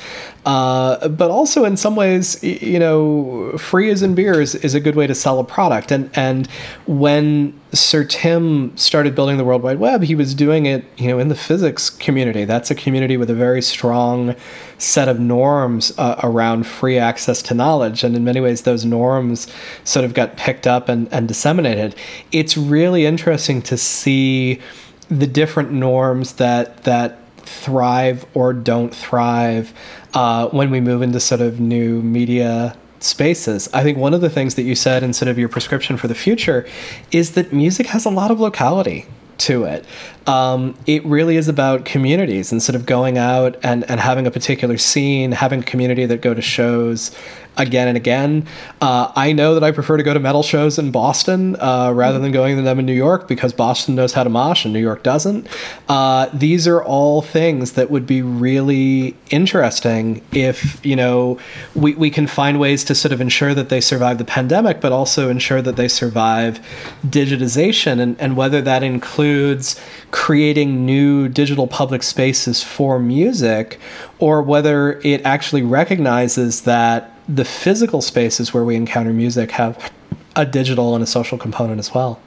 Uh, 0.45 1.07
but 1.07 1.31
also, 1.31 1.65
in 1.65 1.75
some 1.75 1.95
ways, 1.95 2.41
you 2.43 2.77
know, 2.77 3.57
free 3.57 3.89
as 3.89 4.03
in 4.03 4.13
beer 4.13 4.39
is, 4.39 4.53
is 4.53 4.75
a 4.75 4.79
good 4.79 4.95
way 4.95 5.07
to 5.07 5.15
sell 5.15 5.39
a 5.39 5.43
product. 5.43 5.91
And 5.91 6.11
and 6.15 6.47
when 6.85 7.59
Sir 7.73 8.03
Tim 8.03 8.77
started 8.77 9.15
building 9.15 9.37
the 9.37 9.43
World 9.43 9.63
Wide 9.63 9.79
Web, 9.79 10.03
he 10.03 10.13
was 10.13 10.35
doing 10.35 10.67
it, 10.67 10.85
you 10.97 11.07
know, 11.07 11.17
in 11.17 11.29
the 11.29 11.35
physics 11.35 11.89
community. 11.89 12.45
That's 12.45 12.69
a 12.69 12.75
community 12.75 13.17
with 13.17 13.31
a 13.31 13.33
very 13.33 13.63
strong 13.63 14.35
set 14.77 15.09
of 15.09 15.19
norms 15.19 15.91
uh, 15.97 16.19
around 16.21 16.67
free 16.67 16.99
access 16.99 17.41
to 17.43 17.55
knowledge. 17.55 18.03
And 18.03 18.15
in 18.15 18.23
many 18.23 18.39
ways, 18.39 18.61
those 18.61 18.85
norms 18.85 19.51
sort 19.83 20.05
of 20.05 20.13
got 20.13 20.37
picked 20.37 20.67
up 20.67 20.89
and, 20.89 21.11
and 21.11 21.27
disseminated. 21.27 21.95
It's 22.31 22.55
really 22.55 23.07
interesting 23.07 23.63
to 23.63 23.77
see 23.77 24.61
the 25.09 25.27
different 25.27 25.71
norms 25.71 26.33
that 26.33 26.83
that 26.83 27.19
thrive 27.45 28.25
or 28.33 28.53
don't 28.53 28.93
thrive 28.93 29.73
uh, 30.15 30.47
when 30.49 30.71
we 30.71 30.81
move 30.81 31.01
into 31.01 31.19
sort 31.19 31.41
of 31.41 31.59
new 31.59 32.01
media 32.01 32.75
spaces. 32.99 33.69
I 33.73 33.83
think 33.83 33.97
one 33.97 34.13
of 34.13 34.21
the 34.21 34.29
things 34.29 34.55
that 34.55 34.63
you 34.63 34.73
said 34.73 35.03
in 35.03 35.13
sort 35.13 35.29
of 35.29 35.37
your 35.37 35.49
prescription 35.49 35.97
for 35.97 36.07
the 36.07 36.15
future 36.15 36.67
is 37.11 37.33
that 37.33 37.53
music 37.53 37.87
has 37.87 38.05
a 38.05 38.09
lot 38.09 38.31
of 38.31 38.39
locality 38.39 39.05
to 39.37 39.65
it. 39.65 39.85
Um, 40.27 40.75
it 40.87 41.05
really 41.05 41.35
is 41.35 41.47
about 41.47 41.85
communities 41.85 42.51
and 42.51 42.63
sort 42.63 42.75
of 42.75 42.85
going 42.85 43.17
out 43.17 43.57
and, 43.63 43.89
and 43.89 43.99
having 43.99 44.25
a 44.25 44.31
particular 44.31 44.77
scene, 44.77 45.33
having 45.33 45.59
a 45.59 45.63
community 45.63 46.05
that 46.05 46.21
go 46.21 46.33
to 46.33 46.41
shows 46.41 47.15
again 47.57 47.87
and 47.87 47.97
again. 47.97 48.47
Uh, 48.81 49.11
I 49.15 49.31
know 49.31 49.53
that 49.53 49.63
I 49.63 49.71
prefer 49.71 49.97
to 49.97 50.03
go 50.03 50.13
to 50.13 50.19
metal 50.19 50.43
shows 50.43 50.77
in 50.77 50.91
Boston 50.91 51.55
uh, 51.59 51.91
rather 51.93 52.19
than 52.19 52.31
going 52.31 52.55
to 52.57 52.61
them 52.61 52.79
in 52.79 52.85
New 52.85 52.93
York 52.93 53.27
because 53.27 53.53
Boston 53.53 53.95
knows 53.95 54.13
how 54.13 54.23
to 54.23 54.29
mosh 54.29 54.65
and 54.65 54.73
New 54.73 54.79
York 54.79 55.03
doesn't. 55.03 55.47
Uh, 55.87 56.29
these 56.33 56.67
are 56.67 56.83
all 56.83 57.21
things 57.21 57.73
that 57.73 57.89
would 57.89 58.05
be 58.05 58.21
really 58.21 59.15
interesting 59.29 60.21
if, 60.31 60.83
you 60.85 60.95
know, 60.95 61.39
we, 61.73 61.95
we 61.95 62.09
can 62.09 62.27
find 62.27 62.59
ways 62.59 62.83
to 62.85 62.95
sort 62.95 63.11
of 63.11 63.21
ensure 63.21 63.53
that 63.53 63.69
they 63.69 63.81
survive 63.81 64.17
the 64.17 64.25
pandemic, 64.25 64.81
but 64.81 64.91
also 64.91 65.29
ensure 65.29 65.61
that 65.61 65.75
they 65.75 65.87
survive 65.87 66.59
digitization 67.05 67.99
and, 67.99 68.19
and 68.19 68.35
whether 68.35 68.61
that 68.61 68.83
includes 68.83 69.79
creating 70.11 70.85
new 70.85 71.27
digital 71.27 71.67
public 71.67 72.03
spaces 72.03 72.63
for 72.63 72.99
music 72.99 73.79
or 74.19 74.41
whether 74.41 74.99
it 75.01 75.21
actually 75.25 75.61
recognizes 75.61 76.61
that 76.61 77.14
the 77.27 77.45
physical 77.45 78.01
spaces 78.01 78.53
where 78.53 78.63
we 78.63 78.75
encounter 78.75 79.13
music 79.13 79.51
have 79.51 79.91
a 80.35 80.45
digital 80.45 80.95
and 80.95 81.03
a 81.03 81.07
social 81.07 81.37
component 81.37 81.79
as 81.79 81.93
well. 81.93 82.19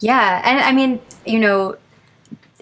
Yeah, 0.00 0.42
and 0.44 0.60
I 0.60 0.72
mean, 0.72 1.00
you 1.24 1.38
know, 1.38 1.76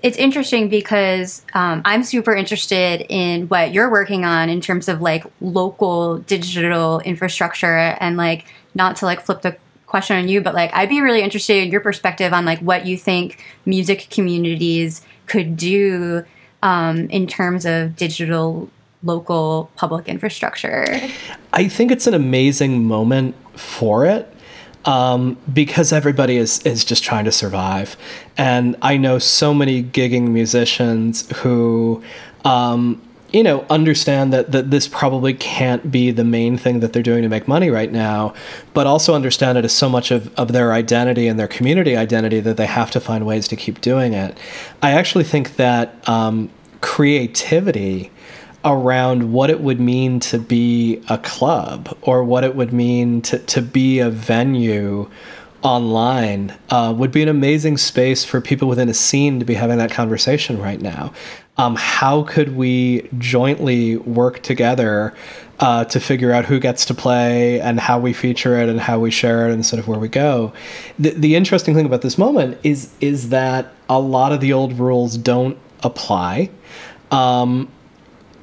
it's 0.03 0.17
interesting 0.19 0.69
because 0.69 1.43
um, 1.55 1.81
I'm 1.85 2.05
super 2.05 2.35
interested 2.35 3.07
in 3.09 3.49
what 3.49 3.73
you're 3.73 3.91
working 3.91 4.25
on 4.25 4.51
in 4.51 4.61
terms 4.61 4.89
of 4.89 5.01
like 5.01 5.25
local 5.41 6.19
digital 6.19 7.01
infrastructure 7.01 7.97
and 8.01 8.17
like 8.17 8.45
not 8.75 8.97
to 8.97 9.07
like 9.07 9.23
flip 9.23 9.43
the 9.43 9.57
question 9.87 10.17
on 10.17 10.29
you, 10.29 10.41
but 10.41 10.55
like 10.55 10.71
I'd 10.75 10.89
be 10.89 11.01
really 11.01 11.23
interested 11.23 11.63
in 11.63 11.71
your 11.71 11.81
perspective 11.81 12.33
on 12.33 12.45
like 12.45 12.59
what 12.59 12.87
you 12.87 12.97
think 12.97 13.43
music 13.65 14.09
communities 14.11 15.01
could 15.27 15.57
do 15.57 16.25
um, 16.63 17.09
in 17.11 17.27
terms 17.27 17.65
of 17.65 17.97
digital 17.97 18.69
local 19.05 19.71
public 19.77 20.09
infrastructure. 20.09 20.87
I 21.53 21.69
think 21.69 21.91
it's 21.91 22.07
an 22.07 22.15
amazing 22.15 22.85
moment 22.85 23.35
for 23.59 24.07
it 24.07 24.35
um, 24.85 25.37
because 25.53 25.93
everybody 25.93 26.37
is 26.37 26.61
is 26.61 26.85
just 26.85 27.05
trying 27.05 27.25
to 27.25 27.33
survive, 27.33 27.97
and 28.37 28.77
I 28.83 28.97
know 28.97 29.19
so 29.19 29.55
many 29.55 29.83
gigging 29.83 30.31
musicians 30.31 31.31
who. 31.39 32.03
Um, 32.45 33.01
you 33.33 33.43
know, 33.43 33.67
understand 33.69 34.33
that, 34.33 34.53
that 34.53 34.71
this 34.71 34.87
probably 34.87 35.35
can't 35.35 35.91
be 35.91 36.13
the 36.13 36.23
main 36.23 36.57
thing 36.57 36.79
that 36.79 36.93
they're 36.93 37.03
doing 37.03 37.23
to 37.23 37.29
make 37.29 37.49
money 37.49 37.69
right 37.69 37.91
now, 37.91 38.33
but 38.75 38.87
also 38.87 39.13
understand 39.13 39.59
it 39.59 39.65
as 39.65 39.73
so 39.73 39.89
much 39.89 40.13
of, 40.13 40.33
of 40.39 40.53
their 40.53 40.73
identity 40.73 41.27
and 41.27 41.37
their 41.37 41.49
community 41.49 41.97
identity 41.97 42.39
that 42.39 42.57
they 42.57 42.67
have 42.67 42.93
to 42.93 43.01
find 43.01 43.27
ways 43.27 43.49
to 43.49 43.57
keep 43.57 43.81
doing 43.81 44.13
it. 44.13 44.39
I 44.83 44.93
actually 44.93 45.25
think 45.25 45.57
that 45.57 46.09
um, 46.09 46.49
creativity 46.81 48.13
around 48.65 49.33
what 49.33 49.51
it 49.51 49.61
would 49.61 49.81
mean 49.81 50.19
to 50.19 50.39
be 50.39 51.03
a 51.09 51.19
club 51.19 51.97
or 52.03 52.25
what 52.25 52.45
it 52.45 52.57
would 52.57 52.73
mean 52.73 53.21
to, 53.23 53.39
to 53.39 53.61
be 53.61 53.99
a 53.99 54.11
venue 54.11 55.09
online 55.63 56.55
uh, 56.71 56.95
would 56.97 57.11
be 57.11 57.23
an 57.23 57.29
amazing 57.29 57.79
space 57.79 58.25
for 58.25 58.41
people 58.41 58.69
within 58.69 58.89
a 58.89 58.95
scene 58.95 59.39
to 59.39 59.45
be 59.45 59.55
having 59.55 59.79
that 59.79 59.91
conversation 59.91 60.61
right 60.61 60.81
now. 60.81 61.13
Um, 61.57 61.77
how 61.77 62.25
could 62.25 62.57
we 62.57 63.09
jointly 63.19 63.97
work 63.97 64.43
together 64.43 65.15
uh, 65.61 65.85
to 65.87 66.01
figure 66.01 66.33
out 66.33 66.45
who 66.45 66.59
gets 66.59 66.85
to 66.87 66.95
play 66.95 67.61
and 67.61 67.81
how 67.81 67.99
we 67.99 68.13
feature 68.13 68.59
it 68.59 68.69
and 68.69 68.81
how 68.81 68.99
we 68.99 69.11
share 69.11 69.49
it 69.49 69.53
and 69.53 69.65
sort 69.65 69.81
of 69.81 69.89
where 69.89 69.99
we 69.99 70.09
go? 70.09 70.53
The, 70.99 71.11
the 71.11 71.35
interesting 71.35 71.75
thing 71.75 71.87
about 71.87 72.03
this 72.03 72.19
moment 72.19 72.59
is 72.63 72.93
is 73.01 73.31
that 73.31 73.73
a 73.89 74.01
lot 74.01 74.33
of 74.33 74.41
the 74.41 74.53
old 74.53 74.79
rules 74.79 75.17
don't 75.17 75.57
apply. 75.83 76.51
Um, 77.11 77.71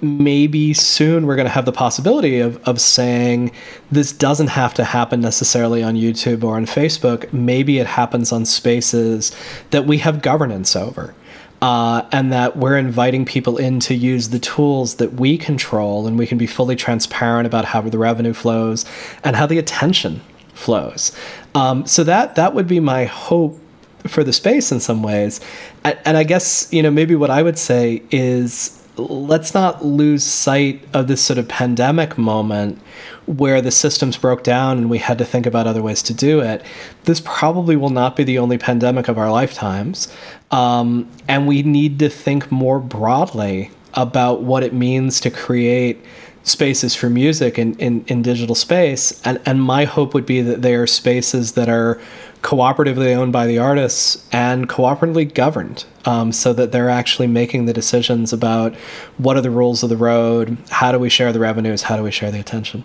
maybe 0.01 0.73
soon 0.73 1.27
we're 1.27 1.35
going 1.35 1.45
to 1.45 1.51
have 1.51 1.65
the 1.65 1.71
possibility 1.71 2.39
of, 2.39 2.61
of 2.67 2.81
saying 2.81 3.51
this 3.91 4.11
doesn't 4.11 4.47
have 4.47 4.73
to 4.73 4.83
happen 4.83 5.21
necessarily 5.21 5.83
on 5.83 5.95
YouTube 5.95 6.43
or 6.43 6.55
on 6.55 6.65
Facebook. 6.65 7.31
Maybe 7.31 7.77
it 7.77 7.87
happens 7.87 8.31
on 8.31 8.45
spaces 8.45 9.31
that 9.69 9.85
we 9.85 9.99
have 9.99 10.21
governance 10.21 10.75
over. 10.75 11.13
Uh, 11.61 12.07
and 12.11 12.33
that 12.33 12.57
we're 12.57 12.75
inviting 12.75 13.23
people 13.23 13.55
in 13.57 13.79
to 13.79 13.93
use 13.93 14.29
the 14.29 14.39
tools 14.39 14.95
that 14.95 15.13
we 15.13 15.37
control, 15.37 16.07
and 16.07 16.17
we 16.17 16.25
can 16.25 16.39
be 16.39 16.47
fully 16.47 16.75
transparent 16.75 17.45
about 17.45 17.65
how 17.65 17.79
the 17.81 17.99
revenue 17.99 18.33
flows 18.33 18.83
and 19.23 19.35
how 19.35 19.45
the 19.45 19.59
attention 19.59 20.21
flows. 20.55 21.15
Um, 21.53 21.85
so 21.85 22.03
that 22.03 22.33
that 22.33 22.55
would 22.55 22.67
be 22.67 22.79
my 22.79 23.05
hope 23.05 23.59
for 24.07 24.23
the 24.23 24.33
space 24.33 24.71
in 24.71 24.79
some 24.79 25.03
ways. 25.03 25.39
And, 25.83 25.99
and 26.03 26.17
I 26.17 26.23
guess 26.23 26.67
you 26.73 26.81
know 26.81 26.89
maybe 26.89 27.15
what 27.15 27.29
I 27.29 27.43
would 27.43 27.59
say 27.59 28.01
is 28.09 28.80
let's 28.97 29.53
not 29.53 29.85
lose 29.85 30.23
sight 30.23 30.83
of 30.93 31.07
this 31.07 31.21
sort 31.21 31.37
of 31.37 31.47
pandemic 31.47 32.17
moment 32.17 32.79
where 33.25 33.61
the 33.61 33.71
systems 33.71 34.17
broke 34.17 34.43
down 34.43 34.77
and 34.77 34.89
we 34.89 34.97
had 34.97 35.17
to 35.17 35.25
think 35.25 35.45
about 35.45 35.67
other 35.67 35.81
ways 35.81 36.01
to 36.03 36.13
do 36.13 36.41
it. 36.41 36.63
This 37.05 37.21
probably 37.21 37.75
will 37.75 37.89
not 37.89 38.15
be 38.15 38.23
the 38.23 38.37
only 38.37 38.57
pandemic 38.57 39.07
of 39.07 39.17
our 39.17 39.31
lifetimes. 39.31 40.13
Um, 40.51 41.09
and 41.27 41.47
we 41.47 41.63
need 41.63 41.99
to 41.99 42.09
think 42.09 42.51
more 42.51 42.79
broadly 42.79 43.71
about 43.93 44.41
what 44.41 44.63
it 44.63 44.73
means 44.73 45.19
to 45.21 45.31
create 45.31 46.03
spaces 46.43 46.95
for 46.95 47.09
music 47.09 47.59
in, 47.59 47.75
in, 47.75 48.03
in 48.07 48.21
digital 48.21 48.55
space. 48.55 49.21
And, 49.23 49.39
and 49.45 49.61
my 49.61 49.85
hope 49.85 50.13
would 50.13 50.25
be 50.25 50.41
that 50.41 50.61
they 50.61 50.75
are 50.75 50.87
spaces 50.87 51.53
that 51.53 51.69
are 51.69 52.01
cooperatively 52.41 53.15
owned 53.15 53.31
by 53.31 53.45
the 53.45 53.57
artists 53.57 54.27
and 54.31 54.67
cooperatively 54.67 55.31
governed 55.33 55.85
um, 56.05 56.31
so 56.31 56.53
that 56.53 56.71
they're 56.71 56.89
actually 56.89 57.27
making 57.27 57.65
the 57.65 57.73
decisions 57.73 58.33
about 58.33 58.75
what 59.17 59.37
are 59.37 59.41
the 59.41 59.51
rules 59.51 59.83
of 59.83 59.89
the 59.89 59.97
road, 59.97 60.57
how 60.69 60.91
do 60.91 60.99
we 60.99 61.09
share 61.09 61.31
the 61.31 61.39
revenues, 61.39 61.83
how 61.83 61.95
do 61.95 62.03
we 62.03 62.11
share 62.11 62.31
the 62.31 62.39
attention. 62.39 62.83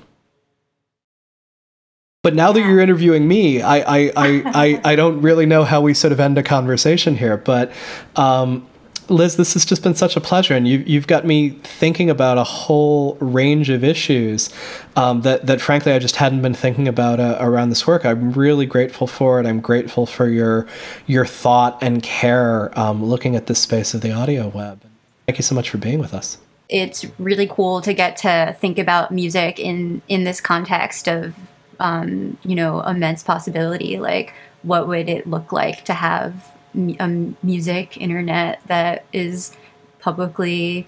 But 2.22 2.34
now 2.34 2.50
that 2.50 2.60
you're 2.60 2.80
interviewing 2.80 3.28
me, 3.28 3.62
I, 3.62 3.76
I, 3.76 4.12
I, 4.16 4.42
I, 4.46 4.80
I, 4.84 4.96
don't 4.96 5.22
really 5.22 5.46
know 5.46 5.62
how 5.62 5.80
we 5.80 5.94
sort 5.94 6.12
of 6.12 6.18
end 6.18 6.36
a 6.36 6.42
conversation 6.42 7.16
here. 7.16 7.36
But 7.36 7.70
um, 8.16 8.66
Liz, 9.08 9.36
this 9.36 9.54
has 9.54 9.64
just 9.64 9.82
been 9.82 9.94
such 9.94 10.16
a 10.16 10.20
pleasure, 10.20 10.54
and 10.54 10.66
you, 10.66 10.78
you've 10.86 11.06
got 11.06 11.24
me 11.24 11.50
thinking 11.50 12.10
about 12.10 12.38
a 12.38 12.44
whole 12.44 13.16
range 13.20 13.70
of 13.70 13.84
issues 13.84 14.50
um, 14.96 15.22
that, 15.22 15.46
that, 15.46 15.60
frankly, 15.60 15.92
I 15.92 15.98
just 15.98 16.16
hadn't 16.16 16.42
been 16.42 16.54
thinking 16.54 16.88
about 16.88 17.20
uh, 17.20 17.36
around 17.40 17.68
this 17.68 17.86
work. 17.86 18.04
I'm 18.04 18.32
really 18.32 18.66
grateful 18.66 19.06
for 19.06 19.38
it. 19.38 19.46
I'm 19.46 19.60
grateful 19.60 20.06
for 20.06 20.28
your 20.28 20.66
your 21.06 21.24
thought 21.24 21.78
and 21.80 22.02
care 22.02 22.76
um, 22.78 23.04
looking 23.04 23.36
at 23.36 23.46
this 23.46 23.60
space 23.60 23.94
of 23.94 24.00
the 24.00 24.10
audio 24.12 24.48
web. 24.48 24.82
Thank 25.26 25.38
you 25.38 25.44
so 25.44 25.54
much 25.54 25.70
for 25.70 25.78
being 25.78 25.98
with 25.98 26.12
us. 26.12 26.38
It's 26.68 27.06
really 27.18 27.46
cool 27.46 27.80
to 27.82 27.94
get 27.94 28.16
to 28.18 28.56
think 28.60 28.78
about 28.78 29.12
music 29.12 29.60
in 29.60 30.02
in 30.08 30.24
this 30.24 30.40
context 30.40 31.06
of 31.08 31.36
um, 31.78 32.38
you 32.42 32.56
know 32.56 32.80
immense 32.80 33.22
possibility. 33.22 33.98
Like, 33.98 34.34
what 34.62 34.88
would 34.88 35.08
it 35.08 35.28
look 35.28 35.52
like 35.52 35.84
to 35.84 35.94
have 35.94 36.55
a 36.76 37.08
music 37.42 37.96
internet 37.96 38.60
that 38.66 39.04
is 39.12 39.56
publicly 39.98 40.86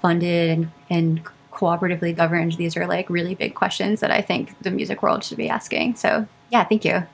funded 0.00 0.50
and, 0.50 0.70
and 0.90 1.24
cooperatively 1.52 2.14
governed 2.14 2.52
these 2.52 2.76
are 2.76 2.86
like 2.86 3.08
really 3.08 3.34
big 3.34 3.54
questions 3.54 4.00
that 4.00 4.10
i 4.10 4.20
think 4.20 4.58
the 4.60 4.70
music 4.70 5.02
world 5.02 5.24
should 5.24 5.38
be 5.38 5.48
asking 5.48 5.94
so 5.94 6.26
yeah 6.50 6.64
thank 6.64 6.84
you 6.84 7.06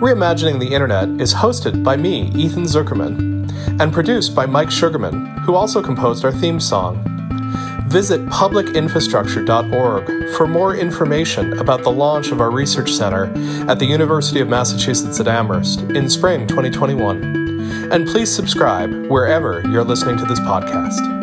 Reimagining 0.00 0.60
the 0.60 0.74
Internet 0.74 1.18
is 1.22 1.32
hosted 1.32 1.82
by 1.82 1.96
me, 1.96 2.30
Ethan 2.34 2.64
Zuckerman, 2.64 3.50
and 3.80 3.94
produced 3.94 4.34
by 4.34 4.44
Mike 4.44 4.70
Sugarman, 4.70 5.26
who 5.38 5.54
also 5.54 5.82
composed 5.82 6.22
our 6.22 6.32
theme 6.32 6.60
song. 6.60 7.15
Visit 7.86 8.26
publicinfrastructure.org 8.26 10.36
for 10.36 10.46
more 10.46 10.76
information 10.76 11.58
about 11.58 11.82
the 11.82 11.90
launch 11.90 12.30
of 12.30 12.40
our 12.40 12.50
research 12.50 12.92
center 12.92 13.26
at 13.70 13.78
the 13.78 13.86
University 13.86 14.40
of 14.40 14.48
Massachusetts 14.48 15.20
at 15.20 15.28
Amherst 15.28 15.82
in 15.82 16.10
spring 16.10 16.46
2021. 16.46 17.92
And 17.92 18.06
please 18.06 18.34
subscribe 18.34 18.90
wherever 19.06 19.62
you're 19.68 19.84
listening 19.84 20.16
to 20.18 20.24
this 20.24 20.40
podcast. 20.40 21.15